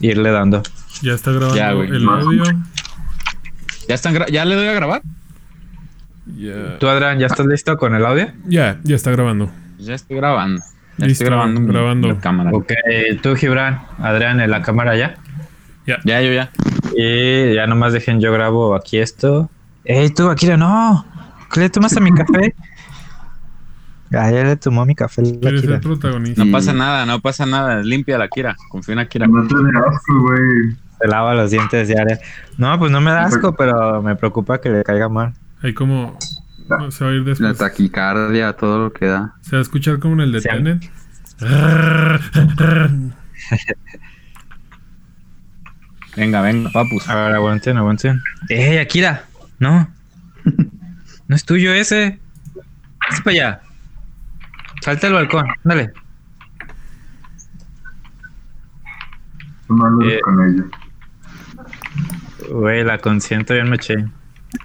[0.00, 0.62] irle dando.
[1.00, 1.88] Ya está grabando Ya, güey.
[1.88, 2.44] el audio.
[3.88, 5.02] ¿Ya, están gra- ¿Ya le doy a grabar?
[6.36, 6.78] Ya.
[6.78, 8.28] ¿Tú, Adrián, ya estás listo con el audio?
[8.44, 9.50] Ya, ya está grabando.
[9.78, 10.62] Ya estoy grabando.
[10.98, 12.08] Ya Listo, estoy grabando, mi- grabando.
[12.08, 12.50] la cámara.
[12.52, 12.70] Ok,
[13.22, 15.14] tú, Gibran, Adrián, en la cámara ya.
[15.86, 15.96] Ya.
[16.04, 16.50] Ya, yo ya.
[16.94, 19.50] Y ya nomás dejen, yo grabo aquí esto.
[19.86, 21.04] ¡Ey, tú, Akira, no!
[21.50, 22.54] ¿Qué le tomas a mi café?
[24.14, 25.22] Ah, ya le tomó mi café.
[25.22, 25.72] la Quieres Akira.
[25.74, 26.42] ser protagonista.
[26.44, 26.52] No Mm.
[26.52, 27.82] pasa nada, no pasa nada.
[27.82, 28.56] Limpia la Kira.
[28.68, 29.26] Confía en Akira.
[29.26, 30.76] No te de asco, güey.
[31.00, 32.18] Se lava los dientes diario.
[32.58, 35.32] No, pues no me da asco, pero me preocupa que le caiga mal.
[35.62, 36.16] Ahí como...
[36.68, 37.58] no, se va a ir La después.
[37.58, 39.34] taquicardia, todo lo que da.
[39.40, 40.48] Se va a escuchar como en el de Sí.
[40.48, 40.90] Tenet.
[46.16, 47.08] Venga, venga, papus.
[47.08, 48.20] A ver, aguanten, aguanten.
[48.48, 49.24] ¡Ey, Akira!
[49.58, 49.88] No.
[51.28, 52.18] No es tuyo ese.
[53.10, 53.60] Es para allá.
[54.82, 55.92] Salta al balcón, dale.
[59.68, 60.20] No Eh.
[60.22, 60.66] con ellos.
[62.50, 63.94] Güey, la consiento bien eché.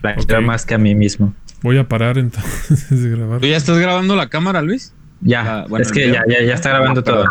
[0.01, 0.25] La Ok.
[0.25, 1.33] quiero más que a mí mismo.
[1.61, 3.39] Voy a parar entonces de grabar.
[3.41, 4.93] ¿Tú ya estás grabando la cámara, Luis?
[5.21, 7.25] Ya, Ah, bueno, es que ya, ya, ya está grabando todo.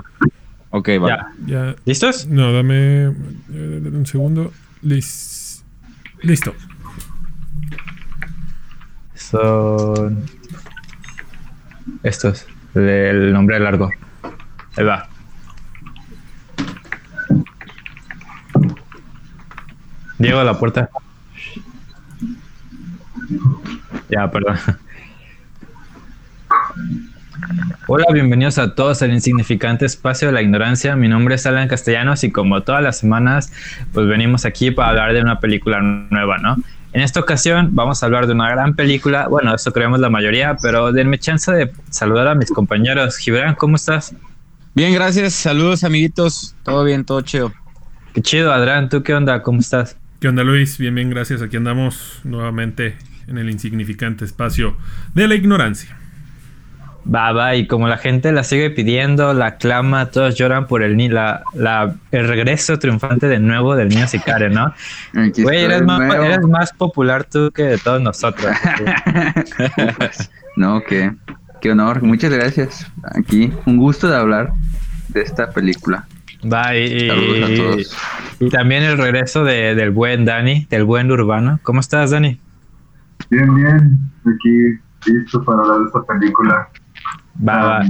[0.70, 1.16] Ok, vale.
[1.47, 1.66] Ya.
[1.66, 1.77] Ya.
[1.84, 2.27] ¿Listos?
[2.28, 3.05] No, dame
[3.53, 4.53] eh, un segundo.
[4.82, 5.64] Lis-
[6.22, 6.55] Listo.
[9.14, 10.25] Son
[12.03, 12.47] estos,
[12.80, 13.91] del nombre largo.
[14.77, 15.08] Ahí va.
[20.19, 20.91] Diego a la puerta.
[24.10, 24.56] Ya, perdón.
[27.88, 30.97] Hola, bienvenidos a todos al insignificante espacio de la ignorancia.
[30.97, 33.52] Mi nombre es Alan Castellanos y como todas las semanas,
[33.92, 36.56] pues venimos aquí para hablar de una película nueva, ¿no?
[36.97, 40.56] En esta ocasión vamos a hablar de una gran película, bueno, eso creemos la mayoría,
[40.62, 43.19] pero denme chance de saludar a mis compañeros.
[43.19, 44.14] Gibran, ¿cómo estás?
[44.75, 45.34] Bien, gracias.
[45.34, 46.56] Saludos, amiguitos.
[46.62, 47.53] Todo bien, todo chido.
[48.14, 49.42] Qué chido, Adrián, ¿tú qué onda?
[49.42, 49.98] ¿Cómo estás?
[50.20, 50.78] ¿Qué onda, Luis?
[50.78, 51.42] Bien, bien, gracias.
[51.42, 54.75] Aquí andamos nuevamente en el insignificante espacio
[55.12, 55.99] de la ignorancia.
[57.09, 60.97] Va, va, y como la gente la sigue pidiendo, la clama, todos lloran por el,
[60.97, 64.75] ni la, la, el regreso triunfante de nuevo del niño sicario, ¿no?
[65.15, 66.25] Güey, eres más, nuevo.
[66.25, 68.47] eres más popular tú que de todos nosotros.
[70.56, 71.12] No, qué,
[71.61, 72.03] qué honor.
[72.03, 72.91] Muchas gracias.
[73.15, 74.53] Aquí, un gusto de hablar
[75.09, 76.06] de esta película.
[76.41, 77.97] Saludos a todos.
[78.41, 81.61] y también el regreso de- del buen Dani, del buen urbano.
[81.62, 82.41] ¿Cómo estás, Dani?
[83.31, 83.99] Bien, bien.
[84.21, 86.69] Aquí listo para hablar de esta película.
[87.47, 87.86] Va, va.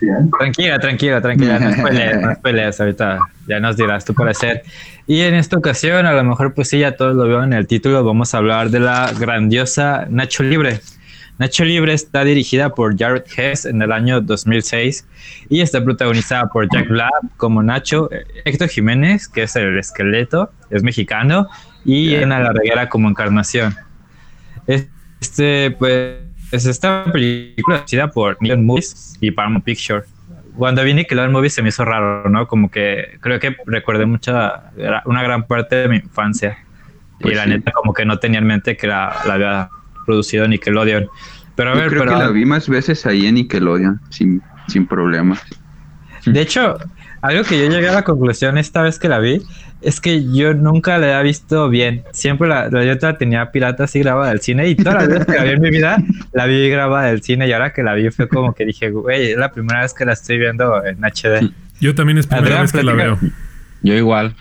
[0.00, 0.28] Sí, ¿eh?
[0.38, 4.62] Tranquila, tranquila, tranquila, no pelees, no pelees, ahorita ya nos dirás tu parecer.
[5.06, 7.66] Y en esta ocasión, a lo mejor pues sí, ya todos lo veo en el
[7.66, 10.80] título, vamos a hablar de la grandiosa Nacho Libre.
[11.38, 15.06] Nacho Libre está dirigida por Jared Hess en el año 2006
[15.48, 18.08] y está protagonizada por Jack Black como Nacho,
[18.44, 21.48] Héctor Jiménez, que es el esqueleto, es mexicano,
[21.84, 22.14] y.
[22.16, 23.74] Ana Larreguera como Encarnación.
[24.66, 26.18] Este, pues,
[26.52, 30.02] es esta película dirigida por Nickelodeon Movies y Paramount Picture.
[30.56, 32.46] Cuando vi Nickelodeon Movies se me hizo raro, ¿no?
[32.46, 34.70] Como que creo que recordé mucha,
[35.06, 36.58] una gran parte de mi infancia.
[37.20, 37.50] Pues y la sí.
[37.50, 39.68] neta, como que no tenía en mente que la, la había
[40.04, 41.08] producido Nickelodeon.
[41.56, 42.12] Pero a Yo ver, creo pero.
[42.14, 45.42] que la vi más veces ahí en Nickelodeon, sin, sin problemas.
[46.24, 46.78] De hecho,
[47.20, 49.42] algo que yo llegué a la conclusión esta vez que la vi
[49.80, 52.04] es que yo nunca la había visto bien.
[52.12, 55.26] Siempre la, la yo la tenía pirata así grabada del cine y todas las veces
[55.26, 55.98] que la vi en mi vida
[56.32, 59.32] la vi grabada del cine y ahora que la vi fue como que dije, güey,
[59.32, 61.50] es la primera vez que la estoy viendo en HD.
[61.80, 63.18] Yo también es primera Adrián, vez que la veo.
[63.82, 64.36] Yo igual.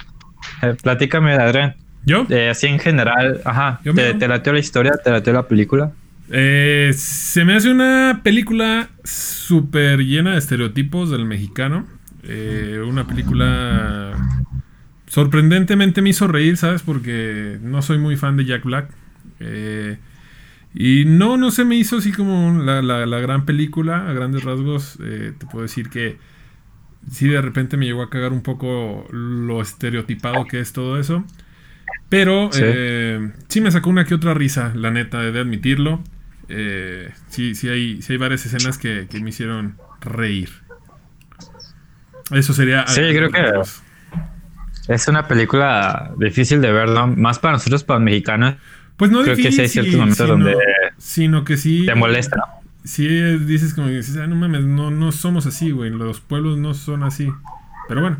[0.62, 1.76] Eh, platícame, Adrián.
[2.06, 2.26] ¿Yo?
[2.30, 4.94] Eh, así en general, ajá, Yo ¿te, te la historia?
[5.04, 5.92] ¿Te latió la película?
[6.32, 11.86] Eh, se me hace una película súper llena de estereotipos del mexicano.
[12.24, 14.14] Eh, una película
[15.08, 16.84] sorprendentemente me hizo reír, ¿sabes?
[16.84, 18.90] Porque no soy muy fan de Jack Black.
[19.40, 19.98] Eh,
[20.74, 24.44] y no, no se me hizo así como la, la- la gran película, a grandes
[24.44, 24.98] rasgos.
[25.04, 26.18] eh, te puedo decir que
[27.12, 31.26] sí de repente me llegó a cagar un poco lo estereotipado que es todo eso.
[32.08, 32.64] Pero Sí.
[33.50, 36.02] sí me sacó una que otra risa, la neta, de admitirlo.
[36.50, 40.50] Eh, sí, sí hay, sí hay varias escenas que, que me hicieron reír.
[42.32, 42.86] Eso sería...
[42.88, 43.62] Sí, creo que-
[44.88, 47.08] Es una película difícil de ver, ¿no?
[47.08, 48.56] Más para nosotros, para los mexicanos,
[48.98, 50.56] Pues no creo que sí hay difícil, ciertos momentos sino- donde
[50.98, 51.86] Sino que sí...
[51.86, 52.38] te molesta.
[52.84, 55.92] Sí, dices como que dices, "Ah, no mames, no, no somos así, güey.
[55.92, 57.32] Los pueblos no son así.
[57.88, 58.18] Pero bueno.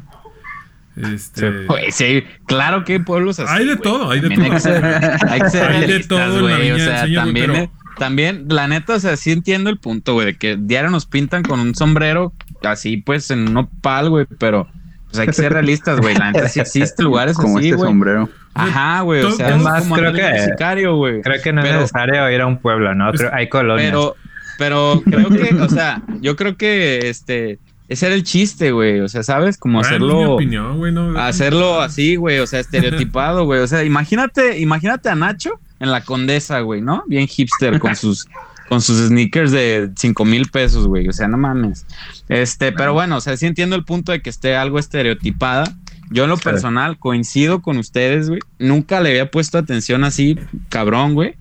[0.96, 1.66] Este...
[1.92, 3.52] Sí, claro que hay pueblos así.
[3.52, 4.54] Hay de todo, hay de También todo.
[4.54, 4.86] Hay que ser,
[5.30, 7.52] hay que ser Hay de todo en la viña O del sea, Señor, güey, también,
[7.72, 11.06] pero- también, la neta, o sea, sí entiendo el punto, güey, de que diario nos
[11.06, 12.34] pintan con un sombrero
[12.64, 14.68] así, pues, en un opal, güey, pero
[15.08, 16.16] pues hay que ser realistas, güey.
[16.16, 17.90] La neta sí existe lugares Como así, este güey.
[17.90, 18.30] sombrero.
[18.54, 19.24] Ajá, güey.
[19.24, 21.22] O sea, es más, como creo que- sicario, güey.
[21.22, 23.12] Creo que no Pero- es necesario ir a un pueblo, ¿no?
[23.12, 23.90] Creo- hay colonias.
[23.92, 24.16] Pero,
[24.58, 27.60] pero creo que, o sea, yo creo que este,
[27.90, 29.02] ese era el chiste, güey.
[29.02, 29.58] O sea, ¿sabes?
[29.58, 32.40] Como es mi hacerlo, opinión, güey, no- hacerlo así, güey.
[32.40, 33.60] O sea, estereotipado, güey.
[33.60, 37.04] O sea, imagínate, imagínate a Nacho en la condesa, güey, ¿no?
[37.08, 38.28] Bien hipster con sus,
[38.70, 41.10] con sus sneakers de cinco mil pesos, güey.
[41.10, 41.88] O sea, no mames.
[42.30, 45.64] Este, pero bueno, o sea, sí entiendo el punto de que esté algo estereotipada.
[46.12, 48.42] Yo en lo personal coincido con ustedes, güey.
[48.60, 50.38] Nunca le había puesto atención así,
[50.70, 51.36] cabrón, güey.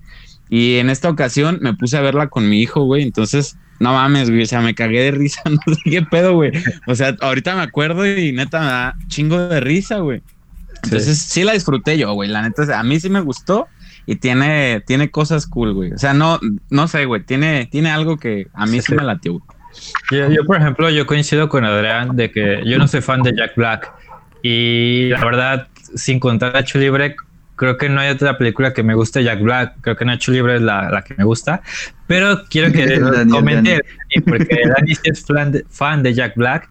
[0.49, 3.03] Y en esta ocasión me puse a verla con mi hijo, güey.
[3.03, 4.41] Entonces, no mames, güey.
[4.41, 5.41] O sea, me cagué de risa.
[5.67, 6.51] No sé qué pedo, güey.
[6.87, 10.23] O sea, ahorita me acuerdo y neta me da chingo de risa, güey.
[10.83, 11.43] Entonces, sí.
[11.43, 12.27] la disfruté yo, güey.
[12.27, 13.67] La neta, a mí sí me gustó
[14.05, 15.93] y tiene, tiene cosas cool, güey.
[15.93, 16.39] O sea, no,
[16.69, 17.23] no sé, güey.
[17.23, 18.95] Tiene, tiene algo que a mí Sí, sí, sí.
[18.95, 19.41] me latió.
[20.11, 23.33] Yo, yo, por ejemplo, yo coincido con Adrián de que yo no soy fan de
[23.35, 23.91] Jack Black.
[24.43, 27.15] Y la verdad, sin contar Nacho Libre,
[27.55, 29.75] creo que no hay otra película que me guste Jack Black.
[29.81, 31.61] Creo que Nacho Libre es la, la que me gusta.
[32.07, 32.99] Pero quiero que
[33.29, 33.81] comente
[34.25, 36.69] porque Dani sí es fan de, fan de Jack Black.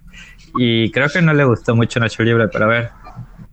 [0.57, 2.91] Y creo que no le gustó mucho Nacho Libre, pero a ver.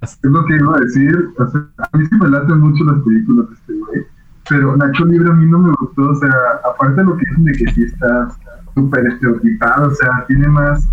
[0.02, 1.30] Es lo que iba a decir.
[1.38, 4.06] O sea, a mí sí me laten mucho las películas de este güey.
[4.50, 6.10] Pero Nacho Libre a mí no me gustó.
[6.10, 6.32] O sea,
[6.70, 8.30] aparte de lo que dicen de que sí está
[8.76, 9.90] súper estereotipado.
[9.90, 10.88] O sea, tiene más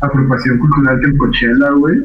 [0.00, 2.04] apropiación cultural que el Coachella, güey.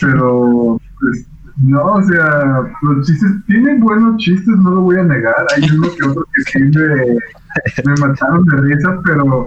[0.00, 1.26] Pero, pues,
[1.62, 5.46] no, o sea, los chistes, tienen buenos chistes, no lo voy a negar.
[5.54, 9.46] Hay uno que otro que sí me, me mataron de risa, pero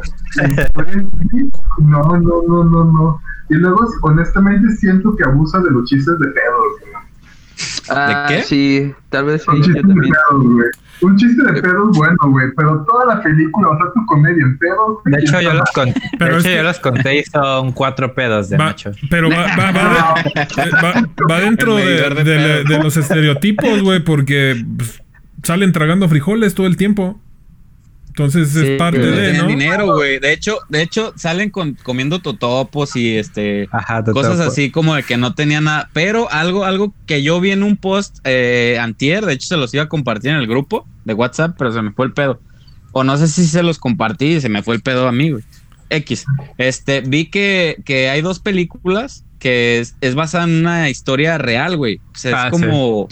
[1.79, 3.21] no, no, no, no, no.
[3.49, 7.03] Y luego, honestamente, siento que abusa de los chistes de pedos,
[7.87, 7.97] güey.
[7.99, 8.43] Ah, qué?
[8.43, 10.13] Sí, tal vez sí, Un yo chiste de también.
[10.29, 10.67] pedos, güey.
[11.01, 14.57] Un chiste de pedos bueno, güey, pero toda la película, o sea, tu comedia en
[14.57, 14.97] pedos.
[15.05, 18.57] De hecho, yo los conté, de hecho, yo los conté y son cuatro pedos de
[18.57, 18.91] Va- Nacho.
[19.09, 23.99] pero va, va, va, de- va- va dentro de, de de- de los estereotipos, güey,
[24.03, 25.01] porque pues,
[25.43, 27.19] salen tragando frijoles todo el tiempo.
[28.15, 29.47] Entonces Sí, es parte de, tienen ¿no?
[29.47, 30.19] dinero, güey.
[30.19, 35.01] De hecho, de hecho, salen con, comiendo totopos y este Ajá, cosas así como de
[35.01, 35.89] que no tenía nada.
[35.93, 39.73] Pero algo, algo que yo vi en un post eh, antier, de hecho se los
[39.73, 42.39] iba a compartir en el grupo de WhatsApp, pero se me fue el pedo.
[42.91, 45.31] O no sé si se los compartí y se me fue el pedo a mí,
[45.31, 45.43] güey.
[45.89, 46.25] X.
[46.59, 51.75] Este, vi que, que hay dos películas que es, es basada en una historia real,
[51.77, 51.97] güey.
[51.97, 53.09] O sea, Ah, es como...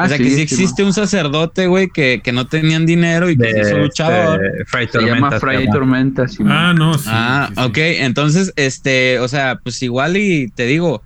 [0.00, 2.86] Ah, o sea, sí, que sí sí, existe un sacerdote, güey, que, que no tenían
[2.86, 4.44] dinero y que se hizo luchador.
[4.44, 5.68] este, Fray Se llama Fray.
[5.70, 6.42] Tormenta, sí.
[6.46, 7.04] Ah, no, sí.
[7.08, 7.62] ah, sí, sí.
[7.62, 7.78] ok.
[7.78, 11.02] Entonces, este, o sea, pues igual y te digo,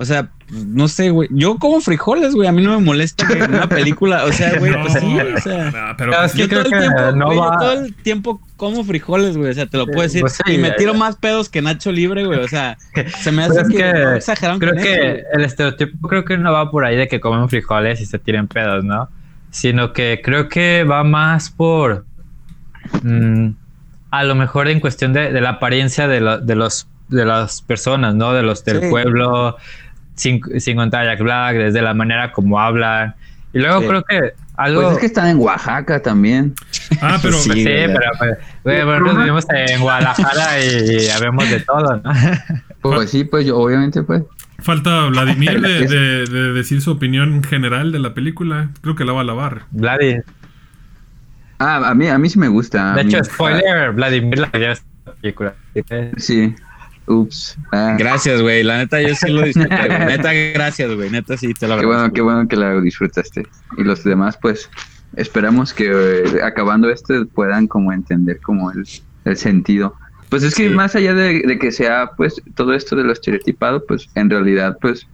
[0.00, 1.28] o sea, no sé, güey.
[1.32, 2.48] Yo como frijoles, güey.
[2.48, 5.40] A mí no me molesta que en una película, o sea, güey, pues sí, o
[5.40, 5.64] sea.
[5.72, 7.58] No, pero Claro, pues, es que Yo todo, el que tiempo, no güey, yo va-
[7.58, 9.50] todo el tiempo como frijoles, güey.
[9.50, 10.20] O sea, te lo puedo decir.
[10.20, 10.98] pues sí, y me tiro ya.
[11.00, 12.38] más pedos que Nacho Libre, güey.
[12.38, 12.78] O sea,
[13.20, 16.24] se me hace Pues es que, que no exageraron Creo que eso, el estereotipo creo
[16.24, 19.08] que no va por ahí de que comen frijoles y se tiren pedos, ¿no?
[19.50, 22.04] Sino que creo que va más por
[23.02, 23.48] mm,
[24.10, 27.62] a lo mejor en cuestión de, de la apariencia de, lo- de los de las
[27.62, 28.34] personas, ¿no?
[28.34, 28.90] De los del Sí.
[28.90, 29.56] pueblo,
[30.18, 33.14] sin, sin contar a Jack Black, desde la manera como hablan.
[33.54, 33.86] Y luego Sí.
[33.88, 36.54] creo que algo Pues es que están en Oaxaca también.
[37.00, 42.12] ah, pero Sí, Sí, pero pues, nosotros vivimos en Guadalajara y habemos de todo, ¿no?
[42.82, 44.22] Pues sí, pues yo, obviamente, pues.
[44.60, 48.70] falta Vladimir de, de- de decir su opinión general de la película.
[48.82, 49.62] Creo que la va a lavar.
[49.70, 50.16] Vladi.
[51.60, 52.94] Ah, a mí, a mí sí me gusta.
[52.94, 54.50] De mí- hecho, spoiler, Vladimir la
[55.20, 55.54] película.
[56.16, 56.54] Sí.
[57.08, 57.56] Ups.
[57.72, 58.62] Ah, Gracias, güey.
[58.62, 59.68] La neta, yo sí lo disfruté.
[60.04, 61.10] Neta, gracias, güey.
[61.10, 63.46] Neta, sí, te lo qué bueno, qué bueno que la disfrutaste.
[63.76, 64.68] Y los demás, pues,
[65.16, 68.86] esperamos que eh, acabando este puedan como entender como el,
[69.24, 69.94] el sentido.
[70.28, 70.74] Pues es que Sí.
[70.74, 74.76] más allá de, de que sea, pues, todo esto de lo estereotipado, pues, en realidad,
[74.80, 75.06] pues,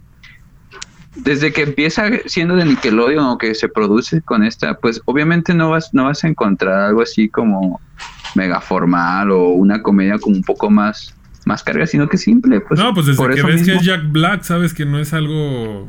[1.15, 5.69] desde que empieza siendo de Nickelodeon o que se produce con esta, pues, obviamente no
[5.69, 7.79] vas, no vas a encontrar algo así como
[8.35, 11.14] mega formal o una comedia como un poco más,
[11.45, 12.79] más carga, sino que simple, pues.
[12.79, 13.79] no, pues desde por que ves que mismo.
[13.79, 15.87] es Jack Black, sabes que no es algo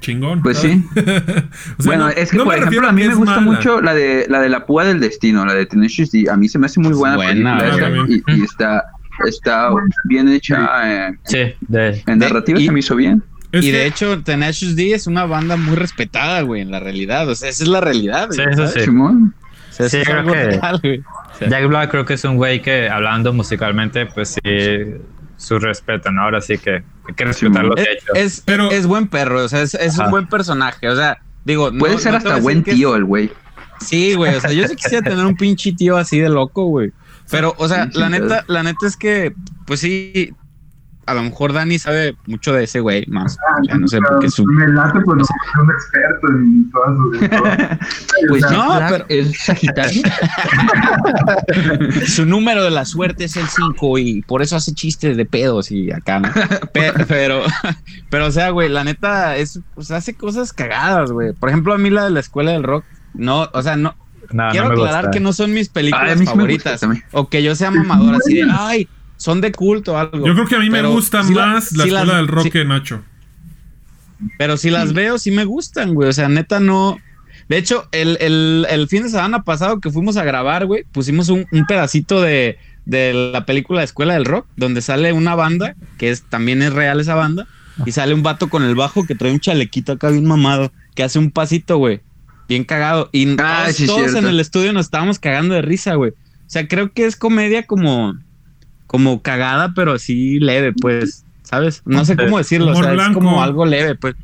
[0.00, 0.42] chingón.
[0.42, 0.78] Pues ¿sabes?
[0.78, 0.84] sí.
[1.78, 3.14] O sea, bueno, no- es que no por me ejemplo refiero a mí que me
[3.14, 3.52] gusta mala.
[3.52, 6.26] mucho la de la de la púa del destino, la de Tenacious D.
[6.30, 8.84] A mí se me hace muy buena, Buena, película y, y está
[9.26, 9.70] está
[10.04, 13.22] bien hecha en, Sí, de, en De- narrativa y- se me hizo bien.
[13.52, 16.80] Es y que- de hecho, Tenacious D es una banda muy respetada, güey, en la
[16.80, 17.28] realidad.
[17.28, 18.80] O sea, esa es la realidad, Sí, güey, eso sí.
[18.80, 19.34] Simón.
[19.76, 21.02] Sea, Sí, es creo algo que- real, güey.
[21.50, 24.50] Jack Black creo que es un güey que hablando musicalmente, pues sí,
[25.36, 26.22] su respeto, ¿no?
[26.22, 28.14] Ahora sí que hay que respetar lo que ha es, hecho.
[28.14, 30.88] es, Pero- es buen perro, o sea, es, es un buen personaje.
[30.88, 33.30] O sea, digo, no- Puede ser no hasta a buen que tío el güey.
[33.80, 34.34] Sí, güey.
[34.34, 36.92] O sea, yo sí quisiera tener un pinche tío así de loco, güey.
[37.30, 39.34] Pero, o sea, Sí, sí, la neta, la neta es que,
[39.66, 40.32] pues sí,
[41.06, 43.36] a lo mejor Dani sabe mucho de ese güey más.
[43.48, 44.44] Ah, O sea, no sé pero por qué su.
[44.44, 47.18] Me late, pues, no soy un experto en todas sus.
[48.28, 50.02] Pues O sea, no, Black pero- es Sagitario.
[52.06, 55.70] Su número de la suerte es el 5 y por eso hace chistes de pedos
[55.70, 56.28] y acá, ¿no?
[56.72, 57.42] Pe- Pero,
[58.10, 61.32] pero, o sea, güey, la neta es, pues hace cosas cagadas, güey.
[61.32, 62.84] Por ejemplo, a mí la de la escuela del rock,
[63.14, 63.94] no, o sea, no,
[64.32, 65.10] No, quiero no aclarar gusta.
[65.12, 66.80] que no son mis películas gusta favoritas.
[67.12, 70.26] O que yo sea mamador así de, ay, son de culto o algo.
[70.26, 72.64] Yo creo que a mí me gusta más la escuela las- del rock sí- que
[72.64, 73.02] Nacho.
[74.38, 76.08] Pero si las veo, sí me gustan, güey.
[76.08, 76.98] O sea, neta no.
[77.48, 81.28] De hecho, el, el- el fin de semana pasado que fuimos a grabar, güey, pusimos
[81.28, 85.76] un, un pedacito de, de la película de Escuela del Rock, donde sale una banda,
[85.98, 87.46] que es, también es real esa banda,
[87.84, 91.02] y sale un vato con el bajo que trae un chalequito acá bien mamado, que
[91.04, 92.00] hace un pasito, güey.
[92.48, 93.10] Bien cagado.
[93.12, 96.12] Y Ah, todos, sí, todos en el estudio nos estábamos cagando de risa, güey.
[96.12, 98.14] O sea, creo que es comedia como,
[98.86, 101.24] como cagada, pero así leve, pues.
[101.42, 101.82] ¿Sabes?
[101.84, 102.66] No sé cómo decirlo.
[102.72, 103.20] Humor o sea, es blanco.
[103.20, 104.14] como algo leve, pues.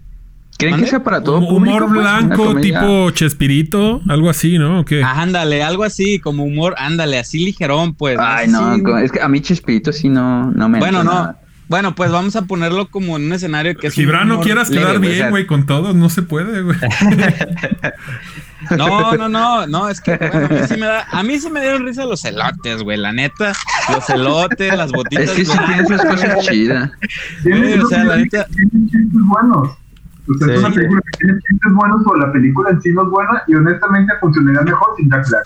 [0.58, 0.84] ¿Creen ¿Mande?
[0.86, 1.76] que sea para todo Hum- público?
[1.76, 2.00] Humor pues?
[2.02, 4.80] Blanco, tipo Chespirito, algo así, ¿no?
[4.80, 5.02] ¿O qué?
[5.02, 8.18] Ándale, algo así, como humor, ándale, así ligerón, pues.
[8.20, 11.12] Ay, no, es que a mí Chespirito sí no, no me Bueno, no.
[11.12, 11.38] nada.
[11.72, 13.94] Bueno, pues vamos a ponerlo como en un escenario que es.
[13.94, 16.76] Gibran, no quieras leve, quedar o bien, sea, güey, con todos, no se puede, güey.
[18.76, 21.50] No, no, no, no, es que bueno, a mí sí me da, a mí sí
[21.50, 23.54] me dieron risa los elotes, güey, la neta,
[23.90, 25.24] los elotes, las botitas.
[25.24, 26.90] Es que sí tiene sus cosas chidas.
[27.42, 29.70] Güey, o sea, la neta- Tiene chistes buenos.
[30.28, 30.66] O sea, es Sí.
[30.66, 33.54] una película que tiene chistes buenos, o la película en sí no es buena, y
[33.54, 35.44] honestamente funcionaría mejor sin Jack Black.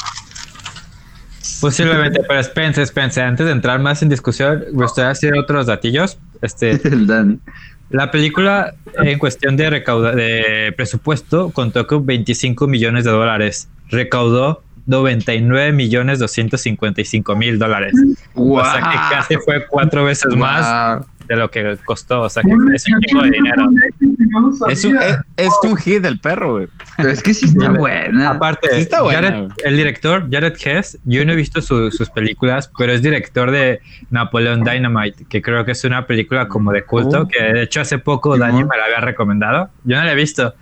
[1.60, 3.22] Posiblemente, pero espérense, espérense.
[3.22, 6.18] Antes de entrar más en discusión, me gustaría hacer otros datillos.
[6.42, 7.38] Este, El Dani.
[7.90, 13.68] la película en cuestión de recauda de presupuesto contó con 25 millones de dólares.
[13.88, 17.94] Recaudó 99 millones 255 mil dólares.
[18.34, 21.06] O sea que casi fue cuatro veces más Wow.
[21.28, 22.22] De lo que costó.
[22.22, 23.68] O sea que es un chingo de dinero.
[24.68, 26.68] Es un, es, es un hit del perro, güey.
[26.96, 28.30] Pero es que sí está buena.
[28.30, 32.10] Aparte, Sí está buena, Jared- el director, Jared Hess, yo no he visto su- sus
[32.10, 33.80] películas, pero es director de
[34.10, 37.28] Napoleon Dynamite, que creo que es una película como de culto, Oh.
[37.28, 39.70] que de hecho hace poco Dani me la había recomendado.
[39.84, 40.54] Yo no la he visto,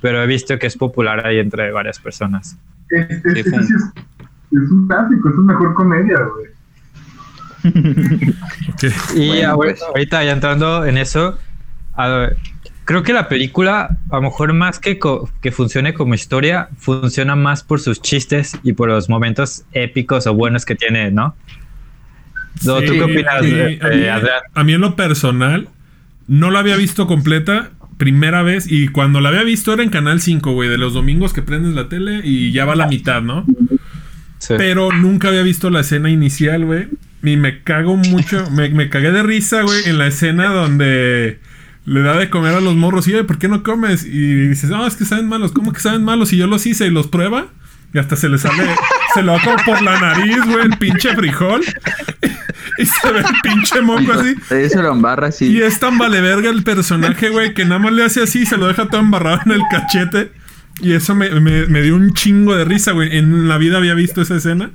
[0.00, 2.56] pero he visto que es popular ahí entre varias personas.
[2.90, 3.74] Este, Sí, este sí
[4.54, 6.46] es un clásico, es una mejor comedia, güey.
[9.14, 9.82] Y Bueno, pues.
[9.82, 11.38] ahorita ya entrando en eso,
[11.94, 12.36] a ver,
[12.84, 14.98] creo que la película, a lo mejor más que,
[15.40, 20.34] que funcione como historia, funciona más por sus chistes y por los momentos épicos o
[20.34, 21.34] buenos que tiene, ¿no?
[22.62, 24.40] ¿Tú Sí, qué opinas, sí, eh, a, mí, Adrián?
[24.54, 25.68] a mí en lo personal,
[26.28, 30.20] no la había visto completa, primera vez, y cuando la había visto era en Canal
[30.20, 33.46] 5, güey, de los domingos que prendes la tele y ya va la mitad, ¿no?
[34.38, 34.54] Sí.
[34.58, 36.88] Pero nunca había visto la escena inicial, güey.
[37.22, 41.38] Y me cago mucho, me, me cagué de risa, güey, en la escena donde
[41.84, 43.06] le da de comer a los morros.
[43.08, 44.04] Y, "Oye, ¿por qué no comes?
[44.04, 45.52] Y dices, no, es que saben malos.
[45.52, 46.32] ¿Cómo que saben malos?
[46.32, 47.46] Y yo los hice y los prueba.
[47.94, 48.64] Y hasta se le sale,
[49.12, 51.60] se le va como por la nariz, güey, el pinche frijol.
[52.78, 54.34] y se ve el pinche moco así.
[54.70, 55.46] Se lo embarra así.
[55.46, 58.46] Y es tan vale verga el personaje, güey, que nada más le hace así y
[58.46, 60.32] se lo deja todo embarrado en el cachete.
[60.80, 63.14] Y eso me, me- me dio un chingo de risa, güey.
[63.16, 64.70] En la vida había visto esa escena.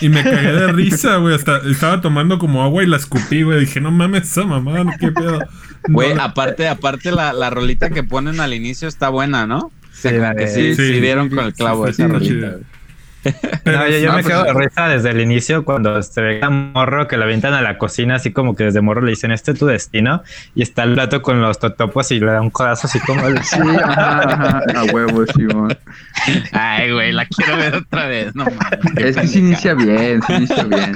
[0.00, 1.34] Y me cagué de risa, güey.
[1.34, 3.60] Hasta estaba tomando como agua y la escupí, güey.
[3.60, 5.38] Dije, no mames, esa mamada, ¿qué pedo?
[5.38, 9.70] No, Güey, la- aparte, aparte la, la rolita que ponen al inicio está buena, ¿no?
[9.92, 10.86] Sí, de- sí, Sí.
[10.94, 12.56] sí dieron con el clavo Sí, esa sí, rolita.
[13.64, 16.20] pero No, yo, yo no, me pues, quedo de risa desde el inicio cuando se
[16.20, 19.10] ve a morro que la avientan a la cocina, así como que desde morro le
[19.10, 20.22] dicen, este es tu destino,
[20.54, 23.22] y está el plato con los totopos y le da un codazo así como...
[23.42, 25.76] Sí, ajá, ajá, a huevo, Simón.
[26.52, 28.96] Ay, güey, la quiero ver otra vez, no mames.
[28.96, 30.92] Es que se inicia bien, se inicia bien.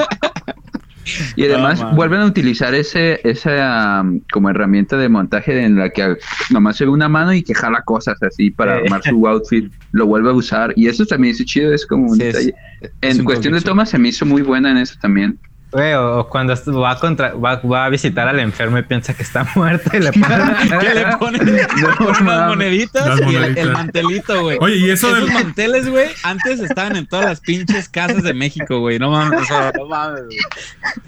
[1.36, 1.96] Y además No, man.
[1.96, 6.16] vuelven a utilizar ese, esa um, como herramienta de montaje en la que
[6.50, 8.84] nomás se ve una mano y que jala cosas así para Sí.
[8.84, 10.72] armar su outfit, lo vuelve a usar.
[10.76, 12.54] Y eso también es chido, es como un Sí, detalle.
[12.80, 15.38] es En cuestión de tomas se me hizo muy buena en eso también.
[15.76, 19.12] Güey, o, o cuando va a, contra- va, va a visitar al enfermo y piensa
[19.14, 20.78] que está muerto y le pone...
[20.80, 21.04] ¿Qué le
[22.22, 23.64] unas moneditas Las y el, moneditas.
[23.64, 24.58] el mantelito, güey.
[24.60, 25.34] Oye, y eso Esos del.
[25.34, 28.98] manteles, güey, antes estaban en todas las pinches casas de México, güey.
[28.98, 30.38] No mames, o sea, no mames, güey.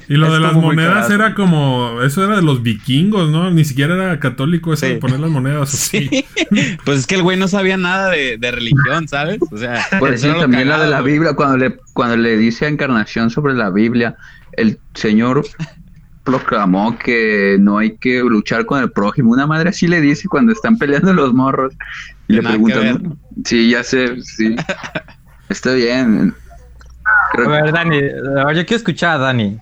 [0.09, 2.03] Y lo de las monedas era como.
[2.03, 3.51] Eso era de los vikingos, ¿no?
[3.51, 4.93] Ni siquiera era católico eso Sí.
[4.95, 6.09] de poner las monedas así.
[6.09, 6.27] Sí.
[6.85, 9.39] Pues es que el güey no sabía nada de, de religión, ¿sabes?
[9.51, 9.85] O sea,
[10.39, 11.01] también la de la.
[11.01, 14.17] Biblia, cuando le, cuando le dice a Encarnación sobre la Biblia,
[14.59, 15.45] el Señor
[16.25, 19.33] proclamó que no hay que luchar con el prójimo.
[19.33, 21.75] Una madre así le dice cuando están peleando los morros.
[22.27, 24.55] Y le preguntan, sí, ya sé, sí.
[25.49, 26.35] Está bien.
[27.05, 28.01] A que ver, Dani,
[28.39, 29.59] ahora yo quiero escuchar a Dani.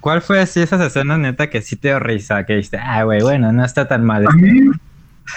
[0.00, 2.46] ¿Cuál fue así esas escenas neta que sí te dio risa?
[2.46, 4.26] Que dijiste, ah, güey, bueno, no está tan mal.
[4.26, 4.70] A mí,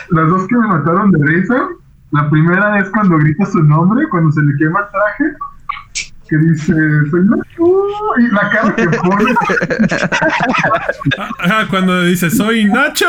[0.10, 1.68] las dos que me mataron de risa,
[2.12, 5.38] la primera es cuando grita su nombre, cuando se le quema el traje,
[6.34, 6.74] que dice,
[7.12, 7.64] soy Nacho,
[8.18, 9.36] y la cara que pone,
[11.40, 13.06] Ajá, cuando dice, soy Nacho.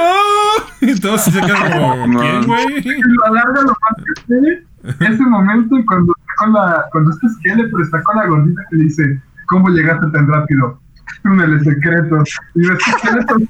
[0.82, 2.20] Y todos se quedan como, No.
[2.20, 2.78] ¿quién, güey?
[2.86, 4.66] y lo alarga lo más que puede,
[5.00, 9.22] ese momento cuando está con la, cuando Skeletor está con la gordita que le dice,
[9.46, 10.78] ¿cómo llegaste tan rápido?
[11.22, 12.28] Túneles secretos.
[12.54, 13.46] Y ves que Skeletor de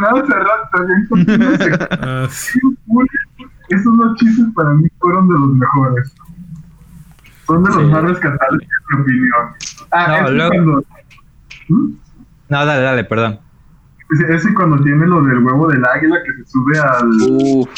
[0.00, 0.66] nada
[1.10, 1.88] se secretos.
[2.00, 2.58] Ah, sí.
[3.68, 6.12] Esos dos chistes para mí fueron de los mejores.
[7.52, 7.84] Son de los Sí.
[7.88, 9.56] más rescatables, en mi opinión.
[9.90, 10.84] Ah, No, luego- cuando...
[11.68, 11.92] ¿Mm?
[12.48, 13.40] No, dale, dale, perdón.
[14.14, 17.08] Ese, ese cuando tiene lo del huevo del águila que se sube al...
[17.30, 17.68] Uf,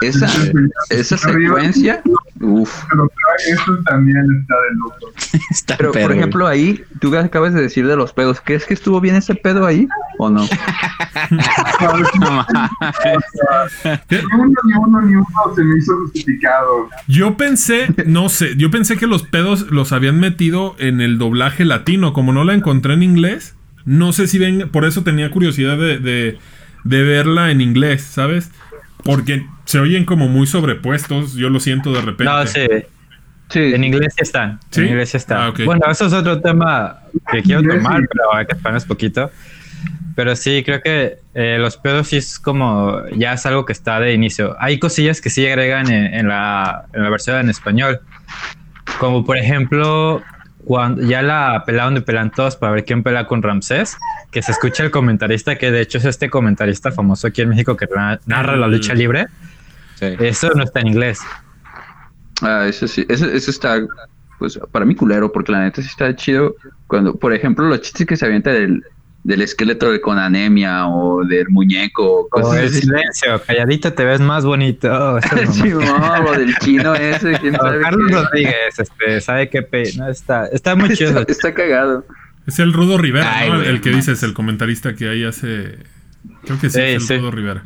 [0.00, 0.26] esa,
[0.90, 2.02] esa secuencia.
[2.40, 2.84] Uf.
[2.90, 3.10] Pero
[3.48, 5.12] eso también está de loco.
[5.50, 8.40] Está Pero, perro, por ejemplo, ahí, tú acabas de decir de los pedos.
[8.44, 9.86] ¿Crees que estuvo bien ese pedo ahí
[10.18, 10.42] o no?
[14.10, 16.88] Ni uno, ni uno, ni uno se me hizo justificado.
[17.06, 21.64] Yo pensé, no sé, yo pensé que los pedos los habían metido en el doblaje
[21.64, 22.12] latino.
[22.12, 25.98] Como no la encontré en inglés, no sé si ven, por eso tenía curiosidad de,
[25.98, 26.38] de,
[26.84, 28.50] de verla en inglés, ¿sabes?
[29.04, 32.24] Porque se oyen como muy sobrepuestos, yo lo siento de repente.
[32.24, 32.66] No, sí.
[33.48, 33.74] Sí.
[33.74, 34.60] En inglés sí están.
[34.70, 34.80] ¿Sí?
[34.80, 35.38] En inglés sí están.
[35.38, 35.64] Ah, ok.
[35.64, 39.30] Bueno, eso es otro tema que quiero tomar, pero hay que esperarnos poquito.
[40.14, 43.98] Pero sí, creo que eh, los pedos sí es como, ya es algo que está
[43.98, 44.56] de inicio.
[44.60, 48.00] Hay cosillas que sí agregan en, en la, en la versión en español.
[48.98, 50.22] Como por ejemplo,
[50.64, 53.96] cuando ya la pelaron de pelan todos para ver quién pelea con Ramsés,
[54.30, 57.76] que se escucha el comentarista, que de hecho es este comentarista famoso aquí en México
[57.76, 59.26] que na- narra la lucha libre.
[59.96, 60.06] Sí.
[60.20, 61.20] Eso no está en inglés.
[62.42, 63.80] Ah, eso sí, eso, eso está,
[64.38, 68.06] pues, para mí culero, porque la neta sí está chido cuando, por ejemplo, los chistes
[68.06, 68.82] que se avienta del,
[69.24, 72.80] del esqueleto de con anemia o del muñeco, o O cosas el así.
[72.80, 75.18] silencio, calladito te ves más bonito.
[75.18, 76.18] Eso es Sí, mamá.
[76.20, 78.14] no, o del chino ese, quién No, sabe Carlos qué.
[78.16, 79.92] Rodríguez, este, sabe qué pe...
[79.96, 81.20] no, está, está muy chido.
[81.20, 82.04] Está, está cagado.
[82.46, 83.56] Es el Rudo Rivera, Ay, ¿no?
[83.58, 85.78] güey, el que dices, el comentarista que ahí hace.
[86.44, 87.16] Creo que sí, Sí, es el sí.
[87.18, 87.62] Rudo Rivera.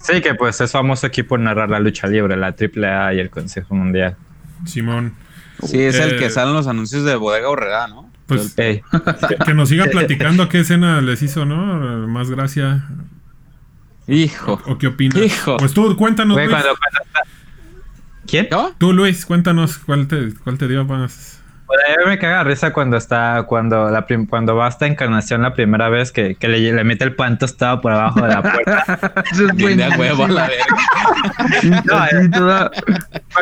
[0.00, 3.30] Sí, que pues es famoso aquí por narrar la lucha libre, la AAA y el
[3.30, 4.16] Consejo Mundial.
[4.64, 5.14] Simón.
[5.62, 8.05] Sí, es el Eh, que salen los anuncios de Bodega Horrera, ¿no?
[8.26, 8.82] Pues que,
[9.44, 12.06] que nos siga platicando qué escena les hizo, ¿no?
[12.08, 12.86] Más gracia.
[14.08, 14.60] Hijo.
[14.66, 15.18] ¿O qué opinas?
[15.18, 15.56] Hijo.
[15.56, 16.60] Pues tú, cuéntanos, güey, Luis.
[16.62, 17.30] cuando, cuando.
[18.26, 18.48] ¿Quién?
[18.50, 18.74] ¿Yo?
[18.78, 21.35] Tú, Luis, cuéntanos cuál te, cuál te dio más.
[21.66, 25.42] Pues a mí me caga risa cuando está, cuando la prim- cuando va esta encarnación
[25.42, 28.42] la primera vez que, que le, le mete el pan tostado por abajo de la
[28.42, 28.84] puerta.
[29.32, 31.82] Eso es Bien de huevo a la verga.
[32.34, 32.70] No,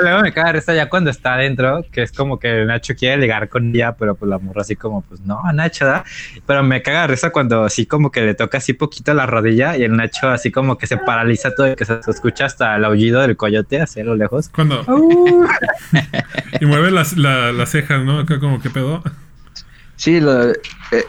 [0.00, 3.48] luego me caga risa ya cuando está adentro, que es como que Nacho quiere ligar
[3.48, 6.04] con ella, pero pues la morra así como, pues no, Nacho, ¿da?
[6.46, 9.82] Pero me caga risa cuando así como que le toca así poquito la rodilla y
[9.84, 13.20] el Nacho así como que se paraliza todo y que se escucha hasta el aullido
[13.20, 14.48] del coyote así a lo lejos.
[14.48, 14.82] Cuando.
[16.60, 18.13] y mueve las, la- las cejas, ¿no?
[18.20, 19.03] Acá como, ¿qué pedo?
[19.96, 20.53] Sí, lo-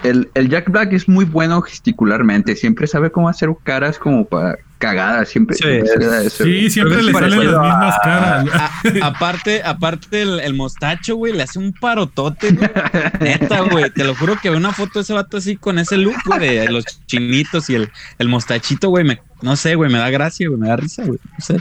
[0.04, 2.56] el, el Jack Black es muy bueno gesticularmente.
[2.56, 5.30] Siempre sabe cómo hacer caras como para cagadas.
[5.30, 6.44] Siempre, Sí, siempre le da eso.
[6.44, 8.46] Sí, siempre Pero le es salen las mismas caras.
[8.54, 12.70] A- aparte, aparte el, el mostacho, güey, le hace un parotote, güey.
[13.20, 13.90] Neta, güey.
[13.90, 16.40] Te lo juro que veo una foto de ese vato así con ese look, güey,
[16.60, 17.90] de los chinitos y el,
[18.20, 19.04] el mostachito, güey.
[19.04, 21.18] Me, no sé, güey, me da gracia, güey, me da risa, güey.
[21.24, 21.58] No sé.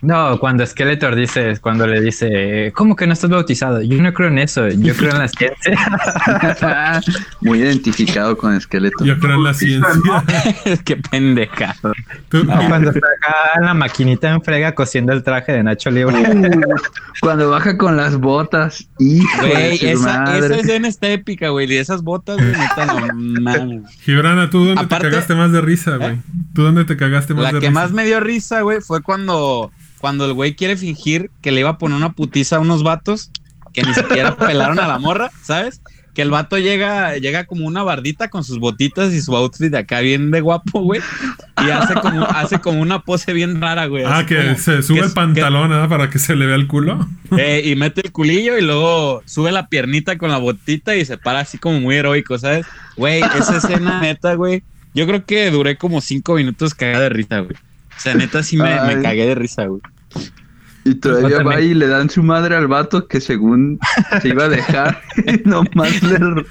[0.00, 3.82] No, cuando Skeletor dice, cuando le dice, ¿cómo que no estás bautizado?
[3.82, 5.76] Yo no creo en eso, yo creo en la ciencia.
[7.40, 9.04] muy identificado con esqueleto.
[9.04, 9.90] Yo creo en la ciencia.
[10.84, 11.92] Qué pendejado.
[12.28, 15.90] Tú- No, cuando está acá en la maquinita en frega cosiendo el traje de Nacho
[15.90, 16.14] Libre.
[17.20, 20.46] Cuando baja con las botas, hijo de Güey, su esa, madre.
[20.46, 21.70] esa escena está épica, güey.
[21.72, 22.52] Y esas botas, güey,
[23.40, 23.82] no.
[24.02, 26.18] Gibrana, ¿tú dónde Aparte- te cagaste más de risa, güey?
[26.54, 27.80] ¿Tú dónde te cagaste más La de que risa?
[27.80, 31.70] más me dio risa, güey, fue cuando, cuando el güey quiere fingir que le iba
[31.70, 33.30] a poner una putiza a unos vatos
[33.72, 35.80] que ni siquiera pelaron a la morra, ¿sabes?
[36.14, 39.78] Que el vato llega, llega como una bardita con sus botitas y su outfit de
[39.78, 41.00] acá bien de guapo, güey.
[41.64, 44.02] Y hace como, hace como una pose bien rara, güey.
[44.04, 45.88] Ah, que como- se sube que el pantalón, ¿verdad?
[45.88, 47.06] Para que se le vea el culo.
[47.38, 51.18] Eh, y mete el culillo y luego sube la piernita con la botita y se
[51.18, 52.66] para así como muy heroico, ¿sabes?
[52.96, 54.64] Güey, esa escena neta, güey.
[54.94, 57.56] Yo creo que duré como cinco minutos cagada de risa, güey.
[57.98, 59.82] O sea, neta sí me, me cagué de risa, güey.
[60.84, 63.78] Y todavía va y le dan su madre al vato que según
[64.22, 65.02] se iba a dejar,
[65.44, 66.18] nomás le...
[66.18, 66.44] No,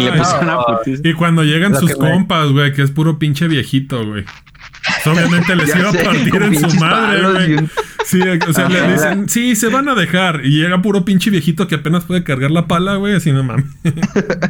[0.00, 1.02] Y le puso una putiza.
[1.08, 4.24] y cuando llegan Lo sus compas, güey, que es puro pinche viejito, güey.
[4.24, 7.68] Pues, Obviamente les Ya iba a sé, partir con en su madre, güey.
[8.04, 10.42] Sí, o sea, le dicen, sí, se van a dejar.
[10.44, 13.64] Y llega puro pinche viejito que apenas puede cargar la pala, güey, así no mames.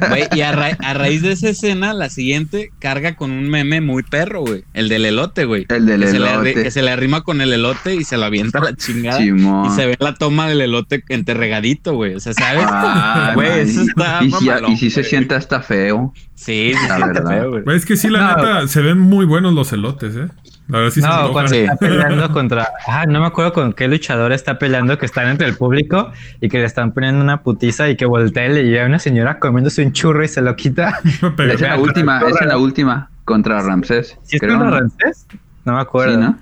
[0.08, 3.80] Güey, y a, ra- a raíz de esa escena, la siguiente carga con un meme
[3.80, 4.64] muy perro, güey.
[4.74, 5.66] El del elote, güey.
[5.68, 6.54] El del que Se elote.
[6.54, 9.22] que se le arrima con el elote y se la avienta a la chingada.
[9.24, 9.30] Y
[9.76, 12.14] se ve la toma del elote enterregadito, güey.
[12.16, 12.64] O sea, ¿sabes?
[12.68, 16.12] Ah, Güey, eso está y, si, mamalón, y si se siente hasta feo.
[16.34, 17.30] Sí, sí, La sí, verdad.
[17.30, 17.62] feo, güey.
[17.62, 18.36] Güey, es que sí, la No.
[18.36, 20.28] neta, se ven muy buenos los elotes, ¿eh?
[20.68, 21.58] La verdad sí se no, cuando Sí.
[21.58, 22.68] está peleando contra.
[22.88, 26.48] Ah, no me acuerdo con qué luchador está peleando que están entre el público y
[26.48, 29.84] que le están poniendo una putiza y que voltea y le llega una señora comiéndose
[29.84, 31.00] un churro y se lo quita.
[31.36, 34.18] Pero- Es en la última, es en la última contra Ramsés.
[34.22, 34.76] ¿Sí es creo, contra ¿no?
[34.80, 35.26] Ramsés?
[35.66, 36.14] No me acuerdo.
[36.14, 36.38] Sí, ¿no?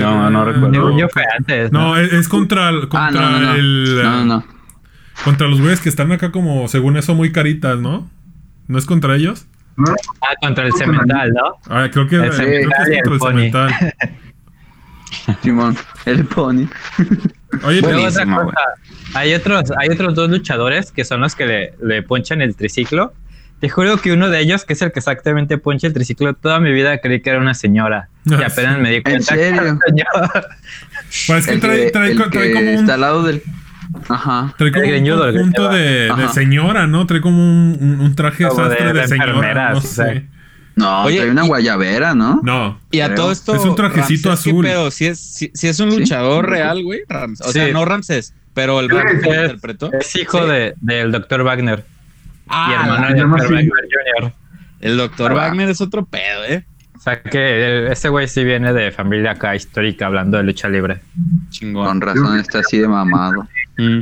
[0.00, 0.72] No, no recuerdo.
[0.72, 1.70] Según yo fue antes.
[1.70, 1.96] No, ¿no?
[1.96, 3.54] es, es contra, el- contra Ah, no, no, no.
[3.54, 4.02] el.
[4.02, 4.44] No, no, no.
[5.24, 8.10] Contra los güeyes que están acá como, según eso, muy caritas, ¿no?
[8.66, 9.46] ¿No es contra ellos?
[9.76, 11.56] Ah, contra el cemental, ¿no?
[11.68, 13.40] Ah, creo que, El creo que es el contra pony.
[13.40, 13.94] el cemental.
[15.42, 16.66] Simón, el pony.
[17.64, 18.56] Oye, pero otra cosa,
[19.14, 23.12] hay otros, hay otros dos luchadores que son los que le, le ponchan el triciclo.
[23.60, 26.58] Te juro que uno de ellos, que es el que exactamente poncha el triciclo, toda
[26.60, 28.08] mi vida creí que era una señora.
[28.26, 28.82] Y apenas sí.
[28.82, 29.72] me di cuenta que era serio?
[29.72, 30.46] un señor.
[31.26, 33.22] pues es que El trae, que, trae, el trae que como un, está al lado
[33.22, 33.42] del.
[34.08, 34.54] Ajá.
[34.58, 35.32] trae como el un greñudo, lleva.
[36.22, 37.06] de, señora, ¿no?
[37.06, 39.32] Trae como un, un- un traje Como sastre de- de, de señora.
[39.32, 40.26] enfermera, No sí, sé.
[40.76, 42.40] No, Oye, trae una y- guayabera, ¿no?
[42.42, 42.80] No.
[42.90, 43.16] Y a Creo.
[43.16, 43.54] todo esto.
[43.54, 44.64] Es un trajecito Ramsés, ¿qué azul.
[44.64, 44.90] pedo?
[44.90, 45.98] Si es, si, si es un ¿Sí?
[46.00, 47.00] luchador real, güey.
[47.44, 49.90] O sea, no Ramsés, pero el vato que lo es- interpretó.
[49.92, 51.84] Es hijo de, del doctor Wagner
[52.48, 53.68] Ah, y hermano se del llama doctor así.
[53.68, 53.88] Wagner
[54.20, 54.32] Jr.
[54.80, 55.34] el doctor.
[55.34, 56.64] Wagner es otro pedo, ¿eh?
[57.04, 60.70] O sea que el- ese güey sí viene de familia acá histórica hablando de lucha
[60.70, 61.00] libre.
[61.50, 61.86] Chingón.
[61.86, 63.46] Con razón está así de mamado.
[63.76, 64.00] Mm.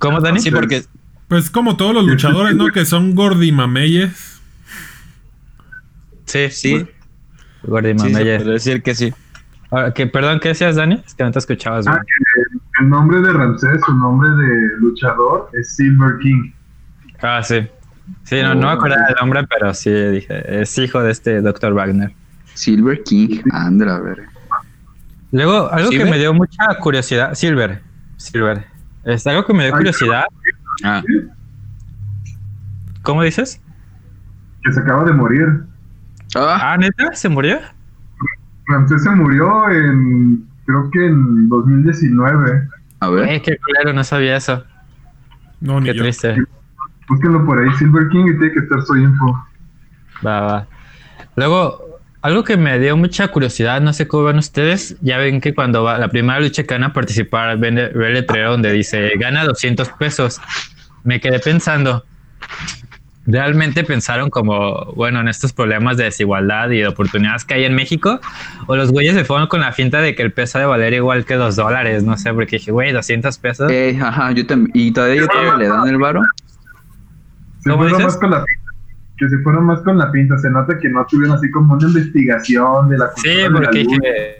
[0.00, 0.40] ¿Cómo, Dani?
[0.40, 0.82] Sí, porque
[1.28, 2.68] Pues como todos los luchadores, ¿no?
[2.72, 4.40] Que son gordimameyes.
[6.24, 6.86] Sí, sí,
[7.62, 9.14] Gordy sí, decir que sí.
[9.70, 11.02] Ahora, que, perdón, ¿qué decías, Dani?
[11.06, 12.00] Es que no te escuchabas, Ah,
[12.80, 16.50] el nombre de Ramsés, su nombre de luchador es Silver King.
[17.22, 17.66] Ah, sí.
[18.24, 21.72] Sí, no, no me acuerdo del nombre, pero sí dije, es hijo de este doctor
[21.74, 22.12] Wagner.
[22.54, 24.24] Silver King, Andra, a ver.
[25.32, 26.10] Luego, algo que ¿Silver?
[26.12, 27.80] me dio mucha curiosidad, Silver,
[28.16, 28.64] Silver,
[29.04, 30.24] es algo que me dio curiosidad,
[30.84, 31.02] Ah,
[33.02, 33.60] ¿cómo dices?
[34.64, 35.46] que se acaba de morir.
[36.34, 37.14] Ah, Ah, ¿neta?
[37.14, 37.58] ¿Se murió?
[38.66, 42.68] Ramsés se murió en, creo que en 2019.
[43.00, 43.28] a ver.
[43.28, 44.64] Eh, qué culero, no sabía eso.
[45.60, 46.04] No, ni Qué yo.
[47.08, 49.46] Búsquenlo por ahí, Silver King, y tiene que estar su info.
[50.24, 50.66] Va, va.
[51.36, 55.54] Luego, algo que me dio mucha curiosidad, no sé cómo ven ustedes, ya ven que
[55.54, 58.72] cuando va la primera lucha que van a participar, ven el, ve el letrero donde
[58.72, 60.40] dice gana 200 pesos.
[61.04, 62.04] Me quedé pensando,
[63.26, 67.76] ¿realmente pensaron como, bueno, en estos problemas de desigualdad y de oportunidades que hay en
[67.76, 68.18] México?
[68.66, 70.94] ¿O los güeyes se fueron con la finta de que el peso ha de valer
[70.94, 72.02] igual que dos dólares?
[72.02, 73.70] No sé, porque dije, güey, 200 pesos.
[73.70, 74.42] Eh, ajá, yo.
[74.74, 76.22] Y todavía yo todavía le dan el varo.
[77.66, 78.12] Se ¿Cómo fueron dices?
[78.14, 78.70] más con la pinta.
[79.18, 80.38] Que se fueron más con la pinta.
[80.38, 83.54] Se nota que no tuvieron así como una investigación de la Sí, cultura de la
[83.56, 83.96] porque lucha.
[84.02, 84.36] dije,